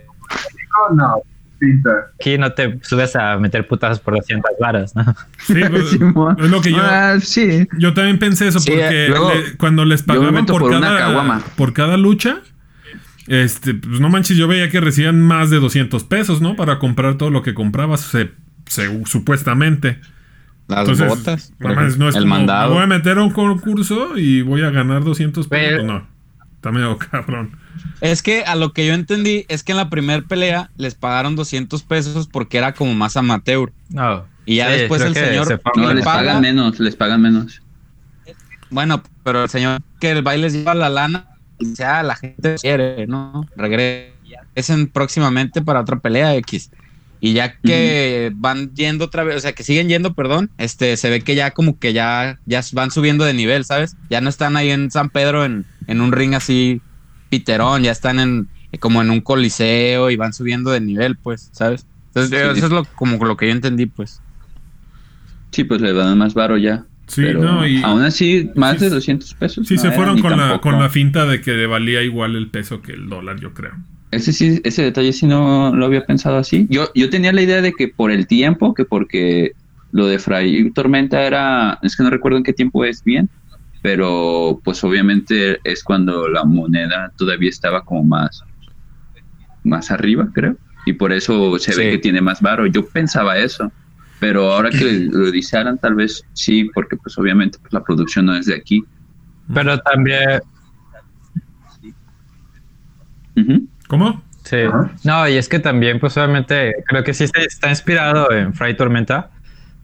[0.95, 1.15] No,
[1.59, 1.91] pinta.
[2.21, 5.05] aquí no te subes a meter putazos por 200 varas, ¿no?
[5.39, 7.67] Sí, pues, es lo que yo, Ah, sí.
[7.79, 11.73] yo también pensé eso, Sí, porque luego, le- cuando les pagaban por, por cada, por
[11.73, 12.43] cada lucha,
[13.27, 16.55] este, pues no manches, yo veía que recibían más de 200 pesos, ¿no?
[16.55, 18.31] Para comprar todo lo que comprabas, se-
[18.67, 19.99] se- supuestamente.
[20.69, 21.53] Las Entonces, botas.
[21.99, 22.69] no es el como, mandado.
[22.71, 25.65] me voy a meter a un concurso y voy a ganar 200 pesos.
[25.65, 26.07] Pero- Pues no,
[26.57, 27.57] está medio cabrón.
[28.01, 31.37] Es que a lo que yo entendí es que en la primera pelea les pagaron
[31.37, 33.73] 200 pesos porque era como más amateur.
[33.91, 34.25] No.
[34.45, 36.19] Y ya Sí, después el señor- se fue a ¿Y No, le les paga?
[36.19, 37.63] pagan menos, les pagan menos.
[38.71, 42.17] Bueno, pero el señor que el baile les lleva la lana y dice, ah, la
[42.17, 43.47] gente quiere, ¿no?
[43.57, 46.71] Regresen próximamente para otra pelea X.
[47.27, 51.11] Y ya que van yendo otra vez, o sea, que siguen yendo, perdón, este, se
[51.11, 53.97] ve que ya como que ya, ya van subiendo de nivel, ¿sabes?
[54.09, 56.81] Ya no están ahí en San Pedro en, en un ring así
[57.29, 61.85] piterón, ya están en como en un coliseo y van subiendo de nivel, pues, ¿sabes?
[62.09, 62.59] Entonces, Sí.
[62.59, 64.21] eso es lo, como lo que yo entendí, pues.
[65.51, 66.85] Sí, pues le dan más varo ya.
[67.09, 69.67] Sí, pero no, y aún así, más sí, de 200 pesos.
[69.67, 72.51] sí no se era, fueron con la, con la finta de que valía igual el
[72.51, 73.75] peso que el dólar, yo creo.
[74.11, 76.67] Ese sí, ese detalle sí no lo había pensado así.
[76.71, 79.53] Yo, yo tenía la idea de que por el tiempo, que porque
[79.91, 83.29] lo de Fray Tormenta era, es que no recuerdo en qué tiempo es bien,
[83.83, 88.43] pero pues obviamente es cuando la moneda todavía estaba como más,
[89.65, 92.67] más arriba, creo, y por eso se ve que tiene más varo.
[92.67, 93.73] Yo pensaba eso,
[94.21, 98.27] pero ahora que lo dice Alan, tal vez sí, porque pues obviamente pues, la producción
[98.27, 98.83] no es de aquí.
[99.53, 100.41] Pero también,
[103.37, 103.69] Ujú.
[103.89, 104.23] ¿Cómo?
[104.45, 104.57] Sí.
[104.57, 104.91] Ajá.
[105.05, 108.77] No, y es que también, pues obviamente, creo que sí se- está inspirado en Fray
[108.77, 109.31] Tormenta,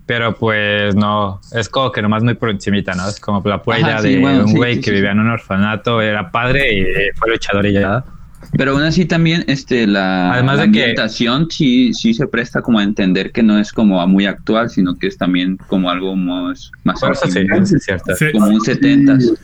[0.06, 3.08] pero pues no, es como que nomás muy por encimita, ¿no?
[3.08, 5.12] Es como la pura Ajá, idea sí, de bueno, un güey sí, que sí, vivía
[5.12, 6.84] en un orfanato, era padre y
[7.16, 8.04] fue luchador y ya.
[8.58, 12.60] Pero aún así también este la, Además la de que- ambientación sí, sí se presta
[12.60, 16.16] como a entender que no es como muy actual, sino que es también como algo
[16.16, 17.38] más, más Por eso sí,
[17.76, 18.12] es cierto.
[18.32, 19.38] Como un 70s.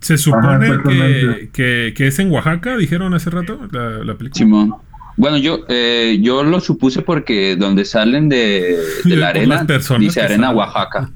[0.00, 4.38] Se supone que, que, que es en Oaxaca, dijeron hace rato, la, la película.
[4.38, 4.74] Simón.
[5.16, 10.02] Bueno, yo eh, yo lo supuse porque donde salen de, de la arena las personas
[10.02, 10.58] dice arena salen.
[10.58, 11.10] Oaxaca.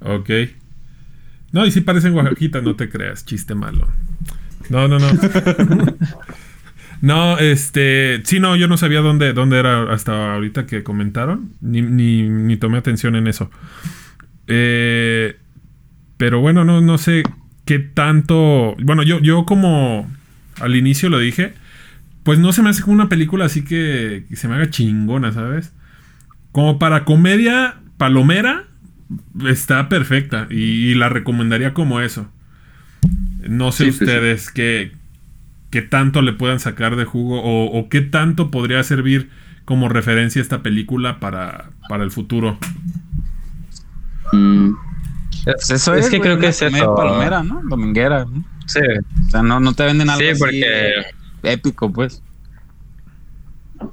[0.00, 0.30] Ok.
[1.52, 3.88] No, y sí parecen Oaxaquitas, no te creas, chiste malo.
[4.68, 5.06] No, no, no.
[7.00, 8.20] no, este.
[8.24, 11.52] Sí, no, yo no sabía dónde, dónde era hasta ahorita que comentaron.
[11.60, 13.50] Ni, ni, ni tomé atención en eso.
[14.48, 15.36] Eh,
[16.16, 17.22] pero bueno, no, no sé
[17.68, 18.74] qué tanto.
[18.82, 20.10] Bueno, yo, yo como
[20.58, 21.52] al inicio lo dije.
[22.22, 25.32] Pues no se me hace como una película así que, que se me haga chingona,
[25.32, 25.74] ¿sabes?
[26.50, 28.64] Como para comedia palomera,
[29.46, 32.30] está perfecta y, y la recomendaría como eso.
[33.48, 34.18] No sé Sí, sí, sí.
[34.18, 34.92] ustedes qué,
[35.70, 39.28] qué tanto le puedan sacar de jugo o, o qué tanto podría servir
[39.66, 42.58] como referencia esta película para, para el futuro.
[44.32, 44.72] Mm,
[45.54, 46.94] Pues eso es es, que güey, creo que es eso.
[46.94, 47.60] palomera, ¿no?
[47.64, 48.24] Dominguera.
[48.24, 48.44] ¿no?
[48.66, 48.80] Sí,
[49.26, 50.92] O sea, no, no te venden algo Sí, así porque-
[51.42, 52.22] épico, pues.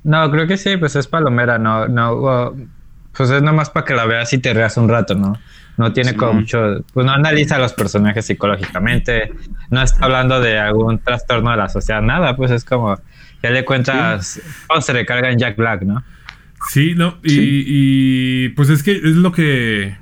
[0.03, 2.55] no, creo que sí, pues es palomera, no, no,
[3.15, 5.37] pues es nomás para que la veas y te reas un rato, ¿no?
[5.77, 6.15] No tiene Sí.
[6.15, 9.31] como mucho, pues no analiza a los personajes psicológicamente,
[9.69, 12.97] no está hablando de algún trastorno de la sociedad, nada, pues es como,
[13.43, 16.03] ya le cuentas, cómo se recarga en Jack Black, ¿no?
[16.69, 17.63] Sí, no, y, Sí.
[17.67, 19.97] y, pues es que es lo que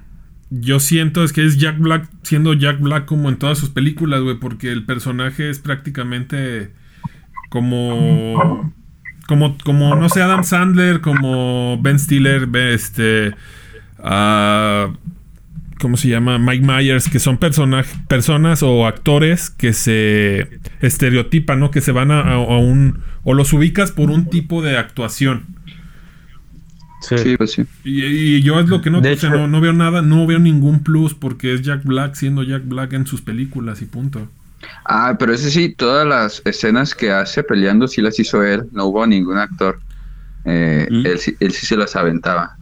[0.61, 4.21] yo siento, es que es Jack Black siendo Jack Black como en todas sus películas,
[4.21, 6.71] güey, porque el personaje es prácticamente
[7.49, 8.71] como,
[9.27, 13.33] como, como, no sé, Adam Sandler, como Ben Stiller, este,
[13.99, 14.93] ah,
[15.79, 16.37] ¿cómo se llama?
[16.37, 21.71] Mike Myers, que son personaj- personas o actores que se estereotipan, ¿no?
[21.71, 25.45] Que se van a un, o los ubicas por un tipo de actuación.
[27.03, 27.65] Sí, pues sí.
[27.83, 28.03] Y,
[28.37, 30.25] y yo es lo que no, De o sea, hecho- no, no veo nada, no
[30.27, 34.27] veo ningún plus porque es Jack Black siendo Jack Black en sus películas y punto.
[34.85, 38.85] Ah, pero ese sí, todas las escenas que hace peleando sí las hizo él, no
[38.85, 39.79] hubo ningún actor.
[40.45, 41.05] Eh, ¿Mm?
[41.05, 42.55] él, sí- él sí se las aventaba.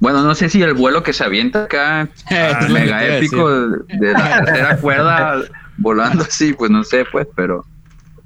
[0.00, 4.44] Bueno, no sé si el vuelo que se avienta acá, que mega épico de la
[4.44, 5.42] tercera cuerda,
[5.76, 7.64] volando así, pues no sé, pues, pero,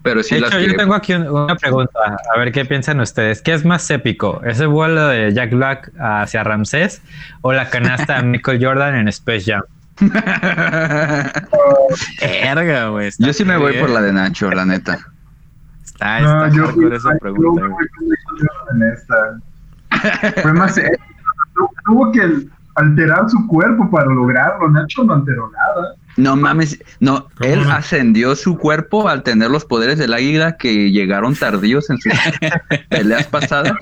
[0.02, 1.98] pero sí de las hecho, que- yo tengo aquí un- una pregunta,
[2.34, 4.40] a ver qué piensan ustedes, ¿qué es más épico?
[4.44, 7.02] ¿Ese vuelo de Jack Black hacia Ramsés
[7.42, 9.62] o la canasta de Michael Jordan en Space Jam?
[12.20, 13.10] Verga, güey.
[13.18, 13.80] Yo sí me voy bien.
[13.84, 14.98] por la de Nacho, la neta.
[15.84, 17.62] Está, No, está yo hardcore fui- esa yo pregunta.
[20.42, 21.02] Fue más épico.
[21.54, 22.22] Tu- Tuvo que
[22.76, 24.68] alterar su cuerpo para lograrlo.
[24.70, 25.94] Nacho no alteró nada.
[26.16, 27.70] No mames, no, ¿Cómo él no?
[27.72, 32.12] ascendió su cuerpo al tener los poderes del águila que llegaron tardíos en sus
[32.90, 33.72] peleas pasadas,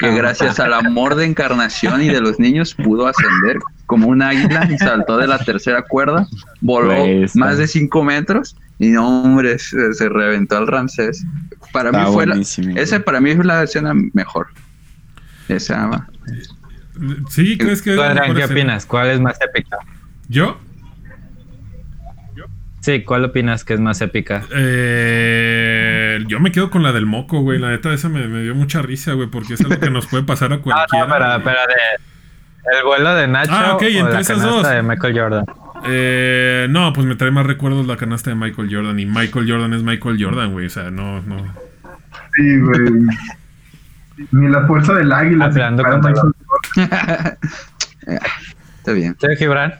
[0.00, 4.68] que gracias al amor de encarnación y de los niños pudo ascender como un águila
[4.68, 6.26] y saltó de la tercera cuerda,
[6.60, 11.24] voló está- más de cinco metros y no, hombre, se, se reventó al Ramsés.
[11.72, 12.36] Para mí fue la,
[12.80, 14.48] esa para mí es la escena mejor.
[15.48, 16.08] Esa,
[17.30, 18.86] Sí, ¿crees que es ¿Tú, la Adrián, mejor qué opinas?
[18.86, 19.78] ¿Cuál es más épica?
[20.28, 20.58] ¿Yo?
[22.84, 24.42] Sí, ¿cuál opinas que es más épica?
[24.54, 27.58] Eh, yo me quedo con la del moco, güey.
[27.58, 30.22] La neta, esa me, me dio mucha risa, güey, porque es algo que nos puede
[30.24, 31.06] pasar a Ah, cualquiera.
[31.06, 34.50] no, pero, pero de el vuelo de Nacho Ah, ok, o entre la esas canasta
[34.50, 34.68] dos.
[34.70, 35.44] de Michael Jordan.
[35.86, 38.98] Eh, no, pues me trae más recuerdos la canasta de Michael Jordan.
[39.00, 40.66] Y Michael Jordan es Michael Jordan, güey.
[40.66, 41.36] O sea, no, no.
[42.36, 42.80] Sí, güey.
[44.32, 45.50] Ni la fuerza del águila.
[45.50, 46.34] se Hablando compara a con
[46.76, 47.38] Michael Jordan.
[48.76, 49.16] está bien.
[49.18, 49.74] ¿Sí, Gibran?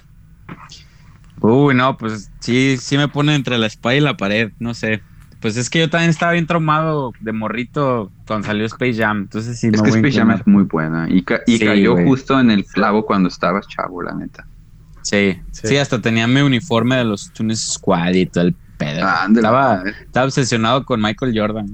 [1.46, 5.04] Uy, no, pues sí, sí me pone entre la espada y la pared, no sé.
[5.40, 9.18] Pues es que yo también estaba bien traumado de morrito cuando salió Space Jam.
[9.22, 12.40] Entonces sí Es que Space Jam es muy buena y, ca- y Sí, cayó justo
[12.40, 14.48] en el clavo cuando estabas chavo, la neta.
[15.02, 15.68] Sí, Sí.
[15.68, 19.00] sí, hasta tenía mi uniforme de los Tunes Squad y todo el pedo.
[19.04, 21.66] Ah, estaba, estaba obsesionado con Michael Jordan.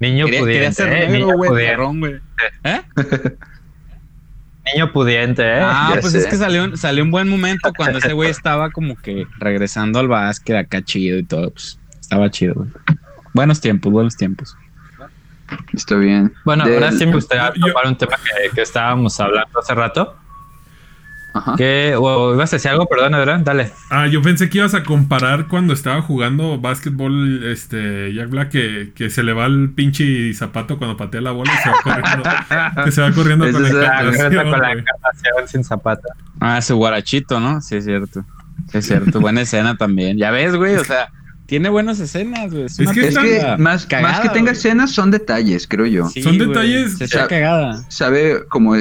[0.00, 1.08] Niño Quería, ser ¿eh?
[1.08, 2.14] negro, Niño güey, pudiente, perrón, güey.
[2.64, 2.80] ¿Eh?
[4.74, 5.60] niño pudiente, ¿eh?
[5.62, 6.18] Ah, ya pues sé.
[6.18, 10.08] es que salió, salió un buen momento cuando ese güey estaba como que regresando al
[10.08, 11.50] básquet acá chido y todo.
[11.50, 12.68] Pues, estaba chido, güey.
[13.32, 14.56] Buenos tiempos, buenos tiempos.
[15.72, 16.32] Está bien.
[16.44, 20.16] Bueno, Del- ahora sí me gustaría tomar un tema que, que estábamos hablando hace rato.
[21.34, 21.54] Ajá.
[21.56, 21.94] ¿Qué?
[21.98, 22.86] ¿O ibas a decir algo?
[22.86, 23.72] Perdón, Adrián, dale.
[23.90, 28.92] Ah, yo pensé que ibas a comparar cuando estaba jugando básquetbol este Jack Black que,
[28.94, 32.84] que se le va el pinche zapato cuando patea la bola y se va corriendo.
[32.84, 34.78] que se va corriendo Ese con la es la- Ah, encarnación, regresa con la güey.
[34.78, 36.08] encarnación sin zapato.
[36.40, 37.60] Ah, su guarachito, ¿no?
[37.60, 38.24] Sí, es cierto.
[38.70, 39.20] Sí, es cierto.
[39.20, 40.16] Buena escena también.
[40.16, 41.08] Ya ves, güey, o sea,
[41.46, 42.64] tiene buenas escenas, güey.
[42.66, 44.56] Es que Es que más, cagada, más que tenga güey.
[44.56, 46.08] escenas son detalles, creo yo.
[46.08, 47.84] Sí, Son güey, detalles- Se está cagada.
[47.90, 48.74] Sabe como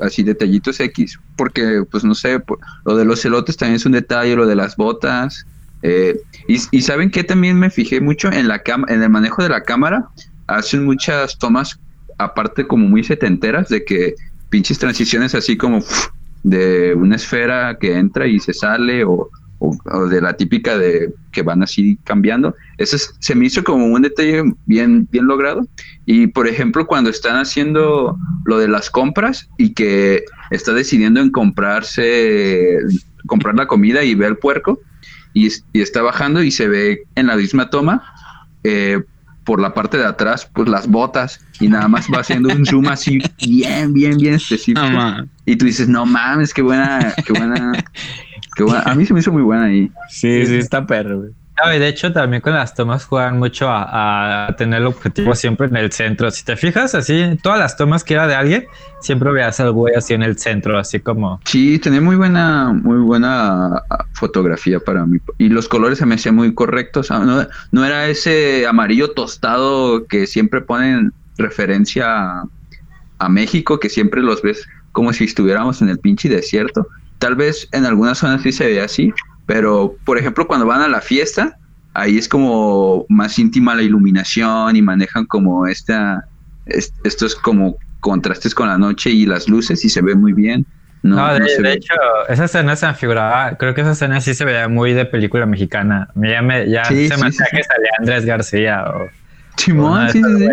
[0.00, 2.42] así detallitos X, porque pues no sé,
[2.84, 5.46] lo de los celotes también es un detalle, lo de las botas.
[5.82, 9.48] eh, y, saben que también me fijé mucho en la cam en el manejo de
[9.48, 10.08] la cámara,
[10.46, 11.78] hacen muchas tomas
[12.18, 14.14] aparte como muy setenteras de que
[14.48, 15.80] pinches transiciones así como
[16.42, 21.12] de una esfera que entra y se sale o, o- o de la típica de
[21.32, 22.54] que van así cambiando.
[22.76, 25.66] Eso es- se me hizo como un detalle bien, bien logrado.
[26.06, 31.30] Y por ejemplo, cuando están haciendo lo de las compras y que está decidiendo en
[31.30, 32.78] comprarse,
[33.26, 34.80] comprar la comida y ve al puerco
[35.34, 38.02] y, y está bajando y se ve en la misma toma,
[38.64, 39.02] eh,
[39.44, 42.88] por la parte de atrás, pues las botas y nada más va haciendo un zoom
[42.88, 44.80] así bien, bien, bien específico.
[45.46, 47.72] Y tú dices, no mames, qué buena, qué buena,
[48.84, 49.90] A mí se me hizo muy buena ahí.
[50.08, 51.30] Sí, sí, está perro, güey.
[51.64, 55.34] No, y de hecho también con las tomas juegan mucho a, a tener el objetivo
[55.34, 56.30] siempre en el centro.
[56.30, 58.66] Si te fijas así, todas las tomas que era de alguien,
[59.00, 61.40] siempre veas al güey así en el centro, así como...
[61.44, 65.18] Sí, tenía muy buena, muy buena fotografía para mí.
[65.38, 67.10] Y los colores se me hacían muy correctos.
[67.10, 72.06] Ah, No, no era ese amarillo tostado que siempre ponen referencia
[72.40, 72.44] a,
[73.18, 76.86] a México, que siempre los ves como si estuviéramos en el pinche desierto.
[77.18, 79.12] Tal vez en algunas zonas sí se ve así,
[79.46, 81.58] pero por ejemplo cuando van a la fiesta,
[81.94, 86.24] ahí es como más íntima la iluminación y manejan como esta,
[86.66, 90.66] est- estos como contrastes con la noche y las luces y se ve muy bien.
[91.02, 91.94] No, No, de, no hecho,
[92.28, 96.08] esa escena se figuraba, creo que esa escena sí se veía muy de película mexicana.
[96.16, 99.08] Ya, me, ya Sí, se sí, me sí, que salía Andrés García o...
[99.56, 100.46] Simón, sí, sí.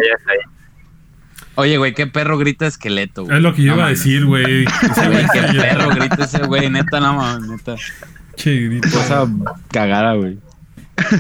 [1.56, 3.38] Oye, güey, qué perro grita esqueleto, güey.
[3.38, 4.66] Es lo que yo No iba a decir, güey.
[5.34, 7.76] Qué perro grita ese güey, neta, no mames, neta.
[8.36, 8.90] Che, grito.
[8.92, 9.28] Cosa
[9.72, 10.38] cagada, güey.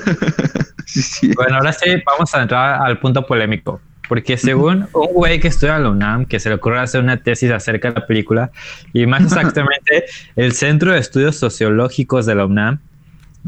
[0.85, 1.31] Sí, sí.
[1.35, 3.81] Bueno, ahora sí, vamos a entrar al punto polémico.
[4.07, 7.17] Porque según un güey que estudia en la UNAM, que se le ocurre hacer una
[7.17, 8.51] tesis acerca de la película,
[8.93, 12.79] y más exactamente el Centro de Estudios Sociológicos de la UNAM,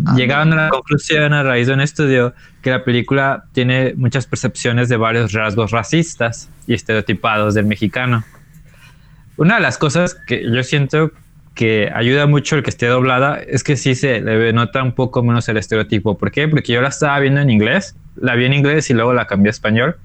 [0.06, 2.34] Ah, llegaron a la conclusión a raíz de un estudio
[2.68, 8.26] que la película tiene muchas percepciones de varios rasgos racistas y estereotipados del mexicano.
[9.38, 11.12] Una de las cosas que yo siento
[11.56, 15.24] que ayuda mucho el que esté doblada es que sí se le nota un poco
[15.24, 16.18] menos el estereotipo.
[16.18, 16.50] ¿Por qué?
[16.50, 19.48] Porque yo la estaba viendo en inglés, la vi en inglés y luego la cambié
[19.48, 19.96] a español.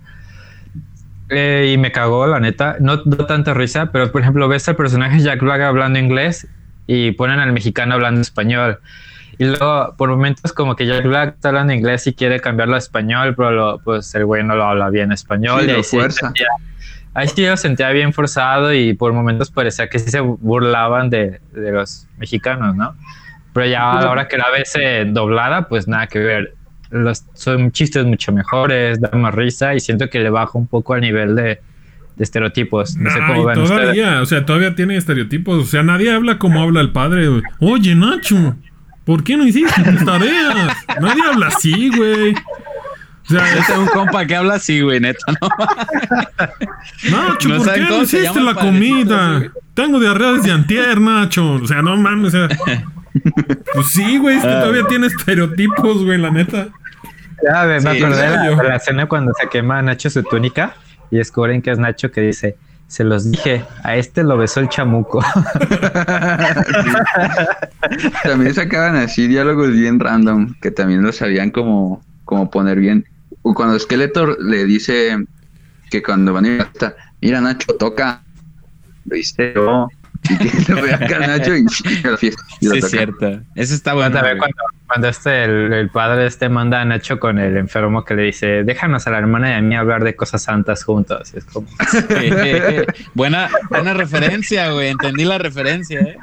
[1.31, 2.77] Eh, y me cagó, la neta.
[2.79, 6.47] No, no tanta risa, pero por ejemplo, ves al personaje Jack Black hablando inglés
[6.87, 8.79] y ponen al mexicano hablando español.
[9.39, 12.79] Y luego, por momentos, como que Jack Black está hablando inglés y quiere cambiarlo a
[12.79, 15.61] español, pero lo- pues el güey no lo habla bien español.
[15.61, 16.27] Sí, y lo ahí sí fuerza.
[16.27, 16.47] sentía-
[17.15, 21.41] ahí sí yo sentía bien forzado y por momentos parecía que sí se burlaban de,
[21.53, 22.95] de los mexicanos, ¿no?
[23.53, 26.55] Pero ya a la hora que la ves eh, doblada, pues nada que ver.
[26.91, 30.93] Los, son chistes mucho mejores, dan más risa y siento que le baja un poco
[30.95, 31.61] al nivel de, de
[32.25, 32.97] estereotipos.
[32.97, 33.69] No sé Ay, cómo ustedes.
[33.71, 35.59] todavía, o sea, todavía tiene estereotipos.
[35.59, 37.29] O sea, nadie habla como habla el padre.
[37.61, 38.57] Oye, Nacho,
[39.05, 40.77] ¿por qué no hiciste tus tareas?
[41.01, 42.35] Nadie habla así, güey.
[42.35, 45.49] O sea, Yo tengo un compa que habla así, güey, neta, ¿no?
[47.11, 49.39] Nacho, ¿por qué no hiciste la comida?
[49.39, 49.51] güey.
[49.75, 51.53] Tengo diarrea desde antier, Nacho.
[51.55, 52.59] O sea, no mames, o sea.
[53.75, 54.61] Pues sí, güey, es que Ah.
[54.61, 56.69] todavía tiene estereotipos, güey, la neta.
[57.45, 60.75] Ya, me, Sí, acordé de la, la escena cuando se quema Nacho su túnica
[61.11, 62.57] y descubren que es Nacho que dice,
[62.93, 65.25] se los dije, a este lo besó el chamuco.
[68.23, 73.07] También sacaban así diálogos bien random, que también lo sabían como, como poner bien.
[73.41, 75.25] Cuando Skeletor le dice
[75.91, 78.21] que cuando van a ir a la fiesta, mira Nacho, toca,
[79.07, 79.89] lo hice yo.
[80.25, 81.67] Y que lo ve acá Nacho y
[82.05, 82.43] a la fiesta.
[82.61, 83.41] y lo Sí, es cierto.
[83.55, 84.57] Eso está Bueno, cuando,
[84.87, 88.63] cuando este, el, el padre este manda a Nacho con el enfermo que le dice,
[88.65, 91.33] déjanos a la hermana y a mí hablar de cosas santas juntos.
[91.35, 91.67] Y es como,
[93.15, 94.89] buena, buena referencia, güey.
[94.89, 96.17] Entendí la referencia, ¿eh?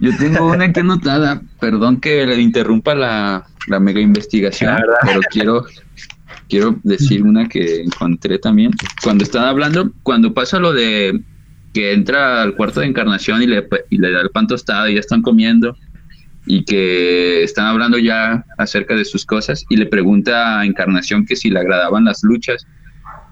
[0.00, 4.96] Yo tengo una aquí anotada, perdón que le interrumpa la, la mega investigación, La verdad.
[5.04, 5.64] pero quiero,
[6.48, 8.72] quiero decir una que encontré también.
[9.02, 11.22] Cuando están hablando, cuando pasa lo de
[11.72, 14.94] que entra al cuarto de encarnación y le, y le da el pan tostado y
[14.94, 15.76] ya están comiendo
[16.46, 21.36] y que están hablando ya acerca de sus cosas y le pregunta a Encarnación que
[21.36, 22.66] si le agradaban las luchas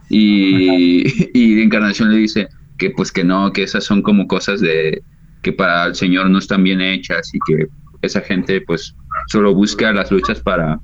[0.09, 1.05] y,
[1.38, 5.03] y Encarnación le dice que pues que no, que esas son como cosas de,
[5.43, 7.66] que para el Señor no están bien hechas y que
[8.03, 8.95] esa gente pues
[9.28, 10.80] solo busca las luchas para,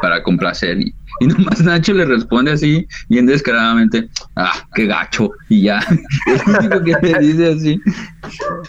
[0.00, 0.80] para complacer.
[0.80, 5.80] Y, y nomás Nacho le responde así, bien descaradamente, ah, qué gacho, y ya.
[6.26, 7.80] Es lo único que le dice así.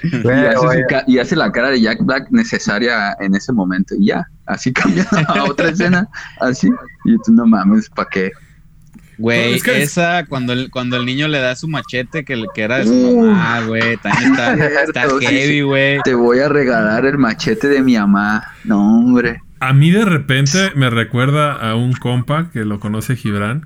[0.03, 3.95] Y hace, su y hace la cara de Jack Black necesaria en ese momento.
[3.97, 6.07] Y ya, así cambia a otra escena,
[6.39, 6.69] así.
[7.05, 8.31] Y tú no mames, ¿para qué?
[9.21, 12.25] Güey, No, es que es- esa, cuando el, cuando el niño le da su machete
[12.25, 15.99] que, que era de su mamá, güey, también está, heavy, güey.
[16.03, 18.43] Te voy a regalar el machete de mi mamá.
[18.63, 19.41] No, hombre.
[19.59, 23.63] A mí de repente me recuerda a un compa que lo conoce Gibran.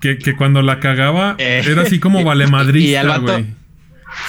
[0.00, 3.46] Que, que cuando la cagaba Eh, era así como valemadrista, güey.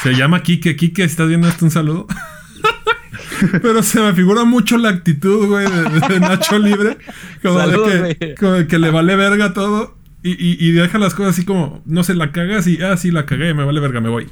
[0.03, 0.75] Se llama Kike.
[0.75, 1.65] Kike, ¿estás viendo esto?
[1.65, 2.07] Un saludo.
[3.61, 6.97] Pero se me figura mucho la actitud, güey, de, de Nacho Libre.
[7.41, 8.35] Como Saludos, de que, güey.
[8.35, 9.97] como de que le vale verga todo.
[10.23, 13.11] Y, y- y deja las cosas así como, no sé, la cagas y, ah, sí,
[13.11, 14.27] la cagué, me vale verga, me voy.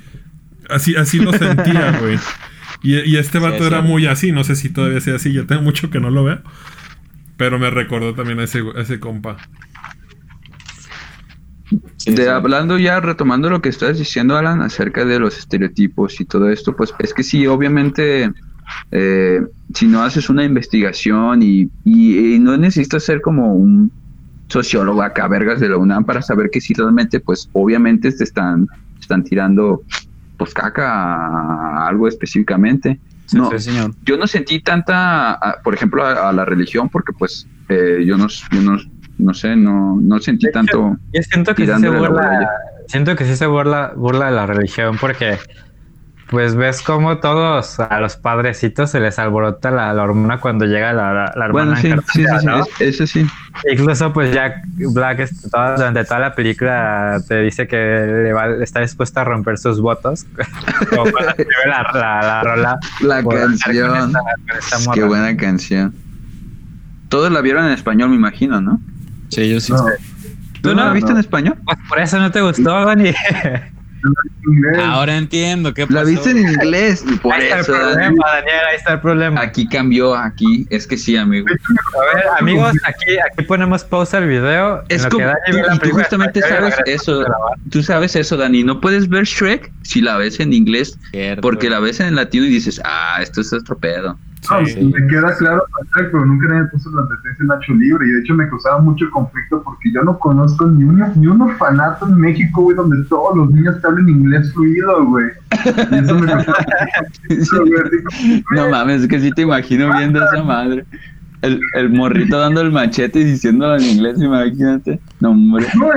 [0.69, 2.19] Así, así lo sentía, güey.
[2.83, 3.87] Y, y este vato Sí, era sí.
[3.87, 6.41] muy así, no sé si todavía sea así, yo tengo mucho que no lo veo.
[7.37, 9.37] Pero me recordó también a ese, a ese compa.
[12.05, 16.49] De hablando ya, retomando lo que estás diciendo, Alan, acerca de los estereotipos y todo
[16.49, 18.31] esto, pues es que sí, obviamente,
[18.91, 19.41] eh,
[19.73, 23.91] si no haces una investigación y, y- y no necesitas ser como un
[24.49, 28.67] sociólogo acá, vergas de la UNAM, para saber que si realmente, pues obviamente te están,
[28.99, 29.83] están tirando,
[30.37, 33.01] pues caca a algo específicamente.
[33.33, 33.93] no, Sí, señor.
[34.01, 38.17] yo no sentí tanta, a- por ejemplo, a, a la religión, porque pues eh, yo
[38.17, 38.77] no, yo no,
[39.17, 40.97] no sé, no, no sentí tanto...
[41.11, 42.49] Yo siento que sí se burla,
[42.87, 45.37] siento que sí se burla, burla de la religión porque
[46.29, 50.91] pues ves como todos a los padrecitos se les alborota la, la hormona cuando llega
[50.91, 52.63] la, la, la Bueno, hermana sí, sí, sí, encarnada, sí, ¿no?
[52.79, 53.25] es- eso sí.
[53.71, 54.55] Incluso pues Jack
[54.93, 59.23] Black este, toda- durante toda la película te dice que le va- está dispuesto a
[59.23, 60.25] romper sus votos
[60.89, 61.33] como cuando
[61.65, 63.95] la, la, la rola La con canción.
[63.95, 65.95] esta- con esta Qué buena canción.
[67.09, 68.81] Todos la vieron en español, me imagino, ¿no?
[69.29, 69.71] Sí, yo sí.
[69.71, 69.85] No,
[70.61, 71.55] ¿Tú no, la viste en español?
[71.63, 73.11] Pues por eso no te gustó, Dani.
[74.79, 75.99] Ahora entiendo qué pasó.
[75.99, 77.73] La viste en inglés por ahí está el eso.
[77.73, 79.41] problema, Daniel, ahí está el problema.
[79.41, 80.65] Aquí cambió, aquí.
[80.69, 81.47] Es que sí, amigo.
[81.49, 84.79] A ver, amigos, aquí, aquí ponemos pausa al video.
[84.79, 87.25] en Es lo como, tú, la tú justamente sabes eso.
[87.71, 88.63] Tú sabes eso, Dani.
[88.63, 91.41] No puedes ver Shrek si la ves en inglés, Cierto.
[91.41, 94.17] porque la ves en latino y dices, ah, esto es otro pedo.
[94.51, 94.93] No, Sí.
[94.93, 98.07] Me queda claro, pero nunca nadie puso la advertencia en Nacho Libre.
[98.07, 101.41] Y de hecho me causaba mucho conflicto porque yo no conozco ni un, ni un
[101.41, 105.25] orfanato en México, güey, donde todos los niños te hablen inglés fluido, güey.
[105.91, 106.57] Y eso me causaba
[107.29, 108.43] mucho conflicto, güey.
[108.51, 110.85] No mames, es que sí te imagino viendo a esa madre.
[111.41, 114.99] El, el morrito dando el machete y diciéndolo en inglés, imagínate.
[115.19, 115.67] No, hombre.
[115.75, 115.87] No,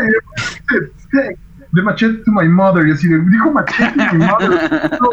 [1.72, 2.86] y dice, "Hey, the machete to my mother.
[2.86, 4.90] Y así de, dijo machete to my mother.
[5.00, 5.08] No,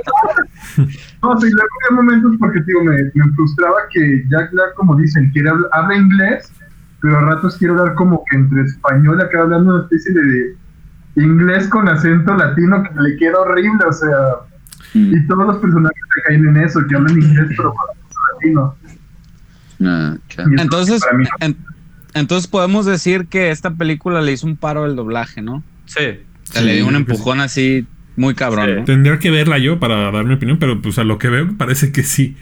[1.34, 5.30] no sí, luego había momentos porque, digo, me, me frustraba que Jack Black, como dicen,
[5.32, 6.52] quiere hablar, habla inglés,
[7.02, 10.56] pero a ratos quiere hablar como que entre español, acá hablando una especie de,
[11.16, 14.10] de inglés con acento latino que le queda horrible, o sea,
[14.94, 18.20] Mm, y todos los personajes se caen en eso, que hablan inglés, pero con acento
[18.34, 18.76] latino.
[19.80, 21.58] Y eso Entonces, mí en-
[22.14, 25.62] entonces podemos decir que esta película le hizo un paro al doblaje, ¿no?
[25.86, 26.22] Sí.
[26.50, 27.86] O sea, Sí, le dio un empujón así
[28.16, 28.72] muy cabrón, Sí.
[28.78, 28.84] ¿no?
[28.86, 31.92] Tendría que verla yo para dar mi opinión, pero pues a lo que veo parece
[31.92, 32.36] que sí.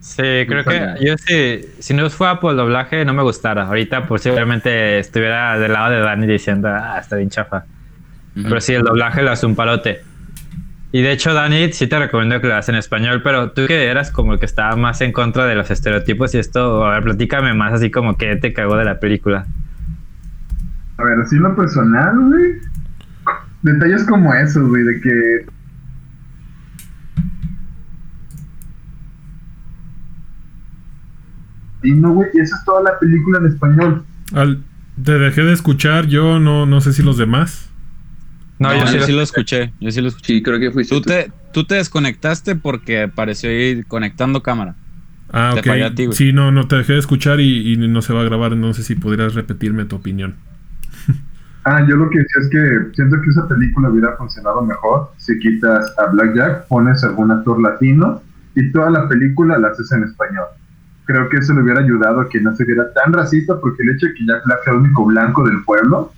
[0.00, 3.62] Sí, creo que yo sí, si no fuera por el doblaje no me gustara.
[3.62, 7.64] Ahorita posiblemente estuviera del lado de Dani diciendo, ah, está bien chafa.
[8.34, 10.02] Pero sí, el doblaje lo hace un palote.
[10.92, 13.86] Y de hecho, Dani, sí te recomiendo que lo hagas en español, pero tú que
[13.86, 17.02] eras como el que estaba más en contra de los estereotipos y esto, a ver,
[17.02, 19.46] platícame más así como que te cagó de la película.
[20.98, 22.52] A ver, así lo personal, güey.
[23.64, 25.46] Detalles como esos, güey, de que.
[31.82, 34.04] Y no, güey, y esa es toda la película en español.
[34.32, 34.62] Al,
[35.02, 37.68] te dejé de escuchar, yo no, no sé si los demás.
[38.58, 40.26] No, No, yo sí, yo sí lo- escuché, yo sí lo escuché.
[40.34, 41.08] Sí, creo que fuiste Tú tú.
[41.10, 44.76] te, tú te desconectaste porque apareció ahí conectando cámara.
[45.30, 45.66] Ah, Te ok.
[45.66, 46.16] falló a ti, güey.
[46.16, 48.86] sí, no, no te dejé de escuchar y, y no se va a grabar, entonces
[48.86, 50.36] si pudieras repetirme tu opinión.
[51.64, 55.38] Ah, yo lo que decía es que siento que esa película hubiera funcionado mejor si
[55.38, 58.22] quitas a Blackjack, pones algún actor latino
[58.54, 60.44] y toda la película la haces en español.
[61.06, 63.90] Creo que eso le hubiera ayudado a que no se viera tan racista porque el
[63.90, 66.12] hecho de que Jack Black sea el único blanco del pueblo,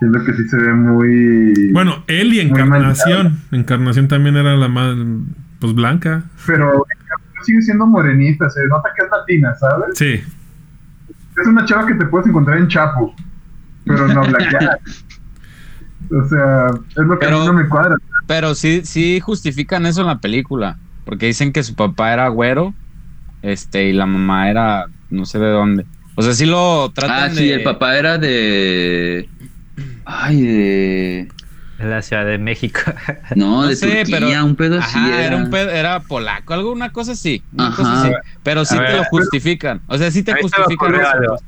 [0.00, 1.72] siento que sí se ve muy...
[1.72, 3.38] Bueno, él y Encarnación.
[3.52, 4.96] Encarnación también era la más,
[5.60, 6.24] pues blanca.
[6.46, 6.84] Pero
[7.44, 9.96] sigue siendo morenita, se nota que es latina, ¿sabes?
[9.96, 10.20] Sí.
[11.40, 13.14] Es una chava que te puedes encontrar en Chapo,
[13.84, 14.80] pero no Blackjack.
[16.10, 17.96] O sea, es lo que Pero- a mí no me cuadra.
[18.26, 20.78] Pero sí, sí justifican eso en la película.
[21.04, 22.74] Porque dicen que su papá era güero.
[23.42, 25.84] Este, y la mamá era no sé de dónde.
[26.14, 27.34] O sea, sí lo tratan Ah, de.
[27.34, 29.28] sí, el papá era de.
[30.06, 31.28] Ay, de.
[31.78, 32.80] En la Ciudad de México.
[33.34, 34.96] No, No de sé, Turquía, pero- un pedo así.
[34.96, 37.42] Ajá, era, era un pedo- era polaco, algo, una cosa así.
[37.52, 37.76] Una Ajá.
[37.76, 38.12] cosa así.
[38.42, 39.82] Pero sí A te ver, lo justifican.
[39.88, 41.40] O sea, sí te justifican pues.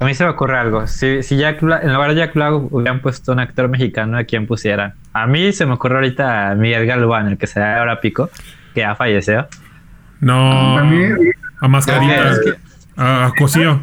[0.00, 0.86] A mí se me ocurre algo.
[0.86, 4.24] Si, si Jack Black, en lugar de Jack Black hubieran puesto un actor mexicano, ¿a
[4.24, 4.94] quién pusieran?
[5.12, 8.30] A mí se me ocurre ahorita a Miguel Galván, el que se da ahora pico,
[8.74, 9.48] que ya falleció.
[10.20, 10.78] No.
[10.78, 11.02] A mí,
[11.60, 12.30] A mascarita.
[12.30, 12.54] Es que-
[12.96, 13.80] A, a Cosío.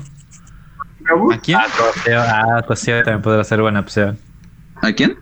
[1.34, 1.58] ¿A quién?
[1.60, 4.18] Ah, Cosío, ah, Cosío también podría ser buena opción.
[4.82, 5.16] ¿A quién?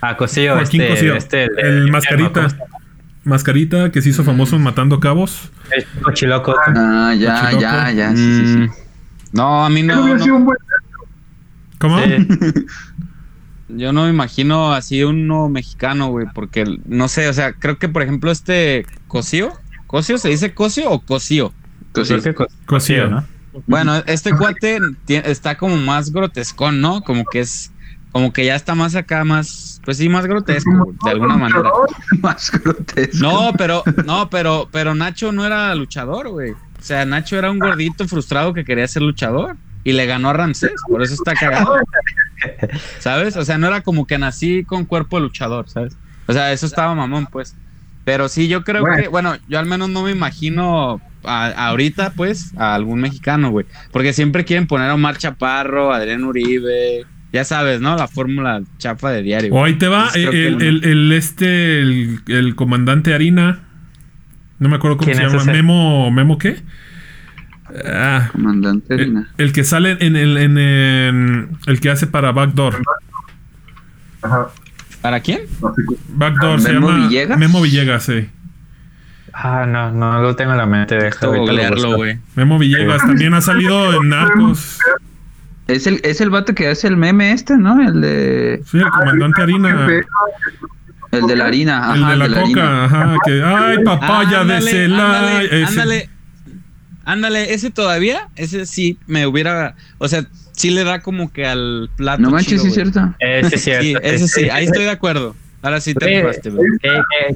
[0.00, 1.14] Ah, Cosío, Joaquín este, Cosío.
[1.14, 2.48] este, el mascarita.
[3.24, 5.50] Mascarita que se hizo famoso en Matando Cabos.
[5.70, 6.54] El cochiloco.
[6.74, 7.60] Ah, ya, Cochiloco.
[7.60, 8.10] ya, ya.
[8.10, 8.70] Sí, sí, sí.
[9.32, 10.24] No, a mí no, hubiera no.
[10.24, 10.58] sido un buen.
[11.78, 11.98] ¿Cómo?
[11.98, 12.26] Sí.
[13.68, 17.88] Yo no me imagino así uno mexicano, güey, porque no sé, o sea, creo que
[17.88, 19.52] por ejemplo este Cosío,
[19.86, 21.52] ¿Cosío se dice Cosío o Cosío?
[22.66, 23.10] Cosío.
[23.10, 23.24] ¿no?
[23.66, 27.02] Bueno, este cuate está como más grotescón, ¿no?
[27.02, 27.72] Como que es,
[28.12, 31.70] como que ya está más acá, más, pues sí, más grotesco, de alguna manera.
[32.22, 33.18] Más grotesco.
[33.18, 36.54] No, pero, no, pero, pero Nacho no era luchador, güey.
[36.78, 40.32] O sea, Nacho era un gordito frustrado que quería ser luchador y le ganó a
[40.32, 41.76] Ramsés, por eso está cagado.
[42.98, 43.36] ¿Sabes?
[43.36, 45.96] O sea, no era como que nací con cuerpo de luchador, ¿sabes?
[46.26, 47.56] O sea, eso estaba mamón, pues.
[48.04, 49.02] Pero sí, yo creo Bueno.
[49.02, 53.66] que, bueno, yo al menos no me imagino a- ahorita, pues, a algún mexicano, güey.
[53.92, 57.04] Porque siempre quieren poner a Omar Chaparro, a Adrián Uribe.
[57.32, 57.96] Ya sabes, ¿no?
[57.96, 59.52] La fórmula chafa de diario.
[59.54, 63.64] O ahí te va el, el- el este, el, el comandante Harina.
[64.58, 65.42] No me acuerdo cómo ¿Quién se es llama.
[65.42, 65.52] ese?
[65.52, 66.60] Memo, ¿Memo qué?
[67.84, 69.28] Ah, Comandante el, Harina.
[69.36, 72.82] el que sale en el, en, en- el que hace para Backdoor.
[74.22, 74.48] Ajá,
[75.02, 75.42] ¿Para quién?
[76.08, 77.38] Backdoor se ¿Memo llama Villegas?
[77.38, 78.28] Memo Villegas, sí.
[79.32, 80.96] Ah, no, no lo tengo en la mente.
[80.96, 82.18] Deja güey.
[82.34, 84.78] Memo Villegas también ha salido en Narcos.
[85.68, 87.80] Es el, es el vato que hace el meme este, ¿no?
[87.86, 89.86] El de, Sí, el comandante Harina.
[91.12, 91.92] El de la harina.
[91.94, 92.44] El Ajá, de la harina.
[92.46, 95.00] coca, ajá, que ay papaya de Ándale, Celay.
[95.00, 95.64] ándale, ese.
[95.64, 96.10] ándale,
[97.04, 101.90] ándale, ese todavía, ese sí me hubiera, o sea, sí le da como que al
[101.96, 102.20] plato.
[102.22, 103.14] No manches, chido, sí es cierto.
[103.18, 103.84] Sí, es cierto.
[103.84, 105.34] Sí, ese sí, ahí estoy de acuerdo.
[105.62, 106.68] Ahora sí te rifaste, güey.
[106.80, 106.90] Qué,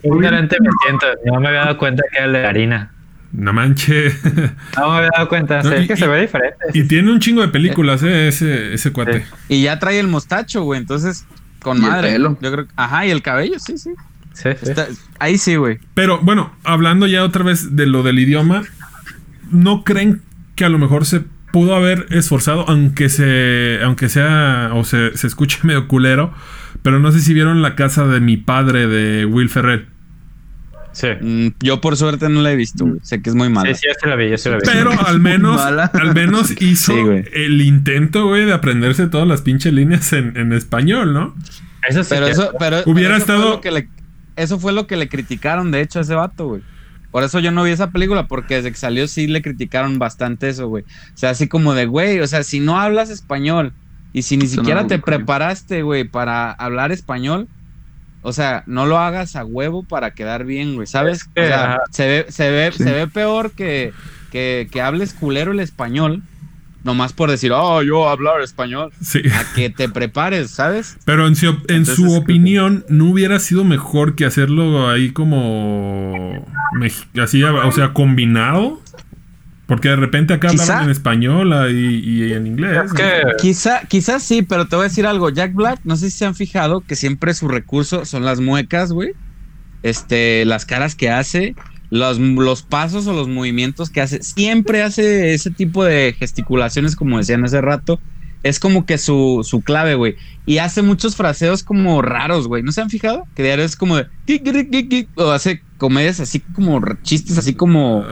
[0.04, 1.06] ignorante me siento.
[1.26, 2.92] No me había dado cuenta que era el de harina.
[3.32, 4.14] No manches.
[4.76, 5.62] No me había dado cuenta.
[5.62, 6.56] No, sí, y- es que se ve diferente.
[6.74, 9.24] y tiene un chingo de películas, eh, ese, ese cuate.
[9.48, 11.26] Y ya trae el mostacho, güey, entonces
[11.62, 12.12] con Y el madre.
[12.12, 12.38] pelo.
[12.40, 13.90] Yo creo, ajá, y el cabello, sí, sí.
[14.34, 14.70] Sí, sí.
[14.70, 14.88] Está-
[15.18, 15.78] ahí sí, güey.
[15.94, 18.62] Pero bueno, hablando ya otra vez de lo del idioma,
[19.50, 20.22] ¿no creen
[20.56, 25.26] que a lo mejor se pudo haber esforzado, aunque se, aunque sea, o se, se
[25.26, 26.32] escuche medio culero,
[26.82, 29.86] pero no sé si vieron la casa de mi padre de Will Ferrell.
[30.92, 31.08] Sí.
[31.20, 33.00] Mm, yo por suerte no la he visto, güey.
[33.02, 33.74] Sé que es muy mala.
[33.74, 34.62] Sí, sí, sí la vi, yo sí la vi.
[34.64, 37.00] Pero al menos, al menos hizo Sí,
[37.32, 41.34] el intento, güey, de aprenderse todas las pinches líneas en, en español, ¿no?
[41.88, 43.88] Eso sí Pero que- eso, pero, Hubiera pero eso estado- Fue lo que le,
[44.36, 46.62] eso fue lo que le criticaron, de hecho, a ese vato, güey.
[47.10, 50.48] Por eso yo no vi esa película, porque desde que salió sí le criticaron bastante
[50.48, 50.84] eso, güey.
[50.84, 53.72] O sea, así como de, güey, o sea, si no hablas español
[54.14, 57.48] y si ni Eso siquiera te preparaste, güey, para hablar español,
[58.22, 61.28] o sea, no lo hagas a huevo para quedar bien, güey, ¿sabes?
[61.36, 62.84] o sea, se ve, se ve, Sí.
[62.84, 63.92] se ve peor que,
[64.30, 66.22] que, que hables culero el español,
[66.84, 69.22] nomás por decir, oh, yo hablar español, Sí.
[69.32, 70.96] a que te prepares, ¿sabes?
[71.04, 76.44] Pero en su, en Entonces, su opinión, ¿no hubiera sido mejor que hacerlo ahí como...
[77.22, 78.81] así, o sea, combinado?
[79.66, 80.64] Porque de repente acá Quizá.
[80.64, 82.78] hablaban en español ah, y, y en inglés.
[82.84, 82.96] Es ¿no?
[82.96, 85.30] que Quizá, quizás sí, pero te voy a decir algo.
[85.30, 88.92] Jack Black, no sé si se han fijado que siempre su recurso son las muecas,
[88.92, 89.12] güey.
[89.82, 91.54] Este, las caras que hace,
[91.90, 94.22] los, los pasos o los movimientos que hace.
[94.22, 98.00] Siempre hace ese tipo de gesticulaciones, como decían hace rato.
[98.42, 100.16] Es como que su, su clave, güey.
[100.46, 102.62] Y hace muchos fraseos como raros, güey.
[102.62, 103.26] ¿No se han fijado?
[103.36, 104.06] Que diario es como de.
[105.14, 108.04] O hace comedias así como chistes, así como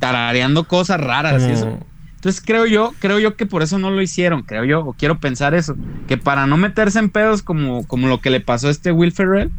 [0.00, 1.42] tarareando cosas raras.
[1.48, 1.64] y eso.
[1.66, 4.92] como- Entonces creo yo, creo yo que por eso no lo hicieron, creo yo, o
[4.94, 5.76] quiero pensar eso,
[6.08, 9.12] que para no meterse en pedos como, como lo que le pasó a este Will
[9.12, 9.50] Ferrell,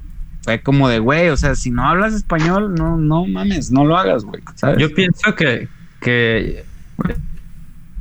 [0.41, 3.95] fue como de, güey, o sea, si no hablas español, no, no mames, no lo
[3.97, 4.79] hagas, güey, ¿sabes?
[4.79, 5.69] yo pienso que,
[6.01, 6.65] que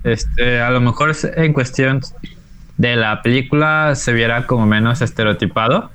[0.07, 2.01] este, a lo mejor en cuestión
[2.77, 5.91] de la película se viera como menos estereotipado.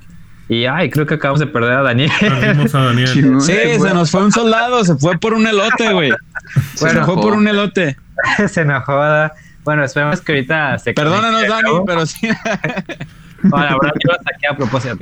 [0.50, 2.10] Y ay, creo que acabamos de perder a Daniel.
[2.20, 3.40] Perdimos a Daniel.
[3.40, 6.12] sí, se nos fue un soldado, se fue por un elote, güey.
[6.74, 7.96] Se Bueno, fue por un elote.
[8.48, 9.00] se enojó.
[9.64, 12.28] Bueno, esperemos que ahorita se Perdónanos, Dani, pero sí.
[13.44, 14.96] Bueno, la verdad yo saqué a propósito.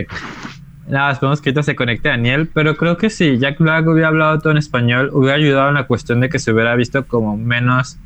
[0.87, 4.39] Nada, esperemos que ahorita se conecte Daniel, pero creo que si Jack Black hubiera hablado
[4.39, 7.99] todo en español, hubiera ayudado en la cuestión de que se hubiera visto como menos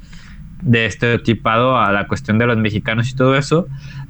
[0.62, 3.66] de estereotipado a la cuestión de los mexicanos y todo eso.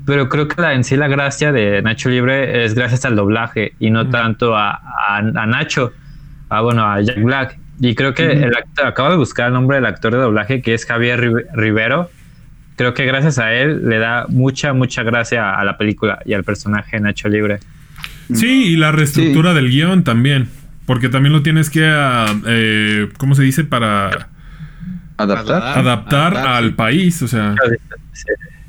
[0.06, 3.72] Pero creo que la, en sí la gracia de Nacho Libre es gracias al doblaje
[3.80, 5.92] y no tanto a, a- a Nacho,
[6.48, 7.58] a, bueno, a Jack Black.
[7.80, 10.74] Y creo que el actor, acabo de buscar el nombre del actor de doblaje que
[10.74, 12.10] es Javier Ri- Rivero.
[12.76, 16.44] Creo que gracias a él le da mucha, mucha gracia a la película y al
[16.44, 17.58] personaje Nacho Libre.
[18.32, 20.48] Sí, y la reestructura del guion también.
[20.86, 23.64] Porque también lo tienes que, ah, eh, ¿cómo se dice?
[23.64, 24.28] Para
[25.16, 25.62] Adaptar.
[25.62, 26.70] Ah, adaptar adaptar, al sí.
[26.72, 27.22] país.
[27.22, 27.54] O sea,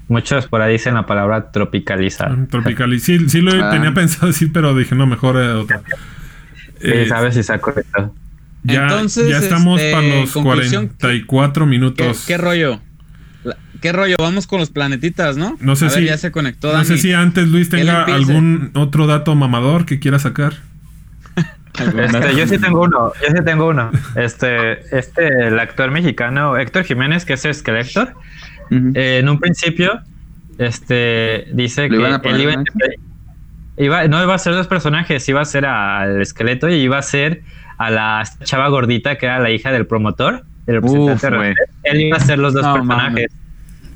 [0.07, 2.45] Muchos por ahí dicen la palabra tropicalizar.
[2.47, 2.99] tropical.
[2.99, 3.71] Sí, sí lo Ah.
[3.71, 5.81] tenía pensado decir, pero dije, no, mejor eh, otra.
[6.79, 8.13] Sí, Eh, sabes si está correcto.
[8.63, 12.23] ya, Entonces, ya estamos este, para los conclusión, 44 ¿Qué, minutos.
[12.27, 12.79] qué rollo?
[13.43, 14.15] La- ¿Qué rollo?
[14.19, 15.57] Vamos con los planetitas, ¿no?
[15.59, 16.85] No sé A ver, si- ya se conectó No Dani.
[16.85, 20.53] sé si antes Luis tenga algún otro dato mamador que quiera sacar.
[21.77, 23.91] Este, yo sí tengo uno, yo sí tengo uno.
[24.15, 28.13] Este, este, el actor mexicano Héctor Jiménez, que es Skeletor,
[28.71, 28.91] Ujú.
[28.95, 30.01] eh, en un principio,
[30.57, 32.63] este, dice ¿Le que él iba,
[33.77, 37.01] iba- no iba a ser dos personajes, iba a ser al esqueleto y iba a
[37.01, 37.43] ser
[37.77, 41.51] a la chava gordita que era la hija del promotor, el representante.
[41.51, 41.55] Uf.
[41.83, 43.27] Él iba a ser los dos No, personajes.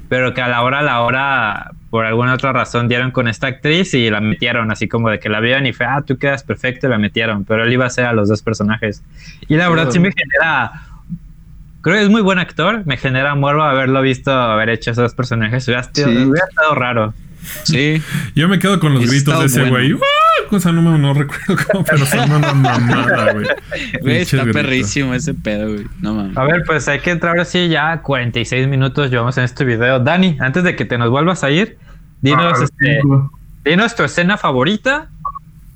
[0.09, 3.47] Pero que a la hora, a la hora, por alguna otra razón, dieron con esta
[3.47, 6.43] actriz y la metieron, así como de que la vieron y fue, ah, tú quedas
[6.43, 7.45] perfecto, y la metieron.
[7.45, 9.03] Pero él iba a ser a los dos personajes.
[9.47, 10.71] Y la verdad sí me genera.
[11.81, 12.85] Creo que es muy buen actor.
[12.85, 15.67] Me genera morbo haberlo visto, haber hecho esos dos personajes.
[15.67, 16.03] Hubiera, Sí.
[16.03, 17.13] hubiera estado raro.
[17.63, 18.01] Sí.
[18.35, 19.97] Yo me quedo con los Está gritos de ese bueno.
[19.97, 20.09] güey.
[20.09, 20.47] ¡Ah!
[20.49, 24.17] Cosa no, me- no recuerdo cómo, pero son una mamada, güey.
[24.21, 25.85] Está perrísimo ese pedo, güey.
[26.01, 26.35] No mames.
[26.37, 29.99] A ver, pues hay que entrar ahora sí, ya 46 minutos llevamos en este video.
[29.99, 31.77] Dani, antes de que te nos vuelvas a ir,
[32.21, 33.01] dinos, Ah, este,
[33.65, 35.09] dinos tu escena favorita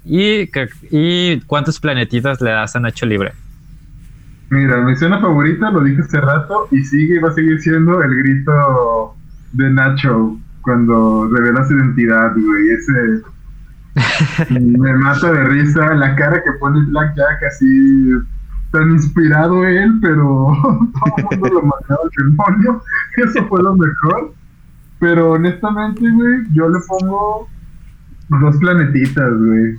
[0.06, 0.50] y,
[0.92, 3.34] y cuántos planetitas le das a Nacho Libre.
[4.50, 8.02] Mira, mi escena favorita, lo dije hace rato, y sigue y va a seguir siendo
[8.04, 9.16] el grito
[9.52, 12.70] de Nacho cuando revela su identidad, güey.
[12.72, 13.22] Ese
[14.60, 18.12] me mata de risa la cara que pone Black Jack así
[18.72, 22.82] tan inspirado él, pero todo el mundo lo mandaba al demonio.
[23.18, 24.34] Eso fue lo mejor.
[25.00, 27.48] Pero honestamente, güey, yo le pongo
[28.30, 29.78] dos planetitas, güey.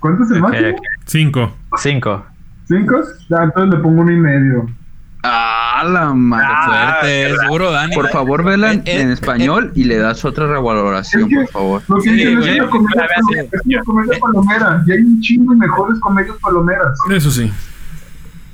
[0.00, 0.68] ¿Cuántos se Ok, máximo?
[0.70, 0.76] ok.
[1.06, 1.56] Cinco.
[1.78, 2.26] Cinco.
[2.68, 3.00] ¿Cinco?
[3.36, 4.66] Ah, entonces le pongo uno y medio.
[5.22, 6.46] Ah, la madre.
[6.48, 7.94] Ah, Fuerte, qué seguro, Dani.
[7.94, 11.48] Por favor, vela en, Eh, eh, en español y le das otra revaloración, Es por
[11.48, 11.82] favor.
[11.88, 14.84] Lo que Sí, es una comedia, palomera, es una comedia palomera.
[14.86, 16.98] Y hay un chingo de mejores comedias palomeras.
[17.10, 17.52] Eso sí.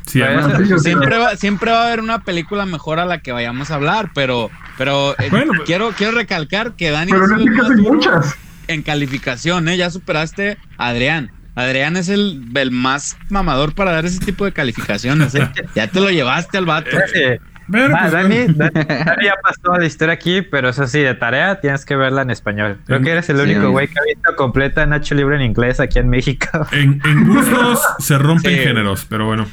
[0.07, 3.33] Sí, además- sea, Siempre va, siempre va a haber una película mejor a la que
[3.33, 7.77] vayamos a hablar, pero, pero eh, Bueno, pues- quiero, quiero recalcar que Dani pero es
[7.77, 8.35] duro muchas.
[8.69, 9.77] en calificación, ¿eh?
[9.77, 11.31] Ya superaste a Adrián.
[11.55, 15.49] Adrián es el, el más mamador para dar ese tipo de calificaciones, ¿eh?
[15.75, 16.91] Ya te lo llevaste al vato.
[16.91, 17.39] Pues, Dani,
[17.69, 18.11] bueno.
[18.11, 22.23] Dani, Dani ya pasó la historia aquí, pero eso sí, de tarea tienes que verla
[22.23, 22.79] en español.
[22.87, 23.43] Creo que eres el Sí.
[23.45, 26.47] único güey que ha visto completa Nacho Libre en inglés aquí en México.
[26.73, 28.59] En, en gustos se rompen Sí.
[28.59, 29.47] géneros, pero bueno.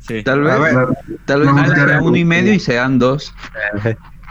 [0.00, 0.22] Sí.
[0.24, 0.74] Tal vez, ver,
[1.26, 1.54] tal vez
[1.86, 2.00] ver.
[2.00, 3.32] uno y medio y sean dos.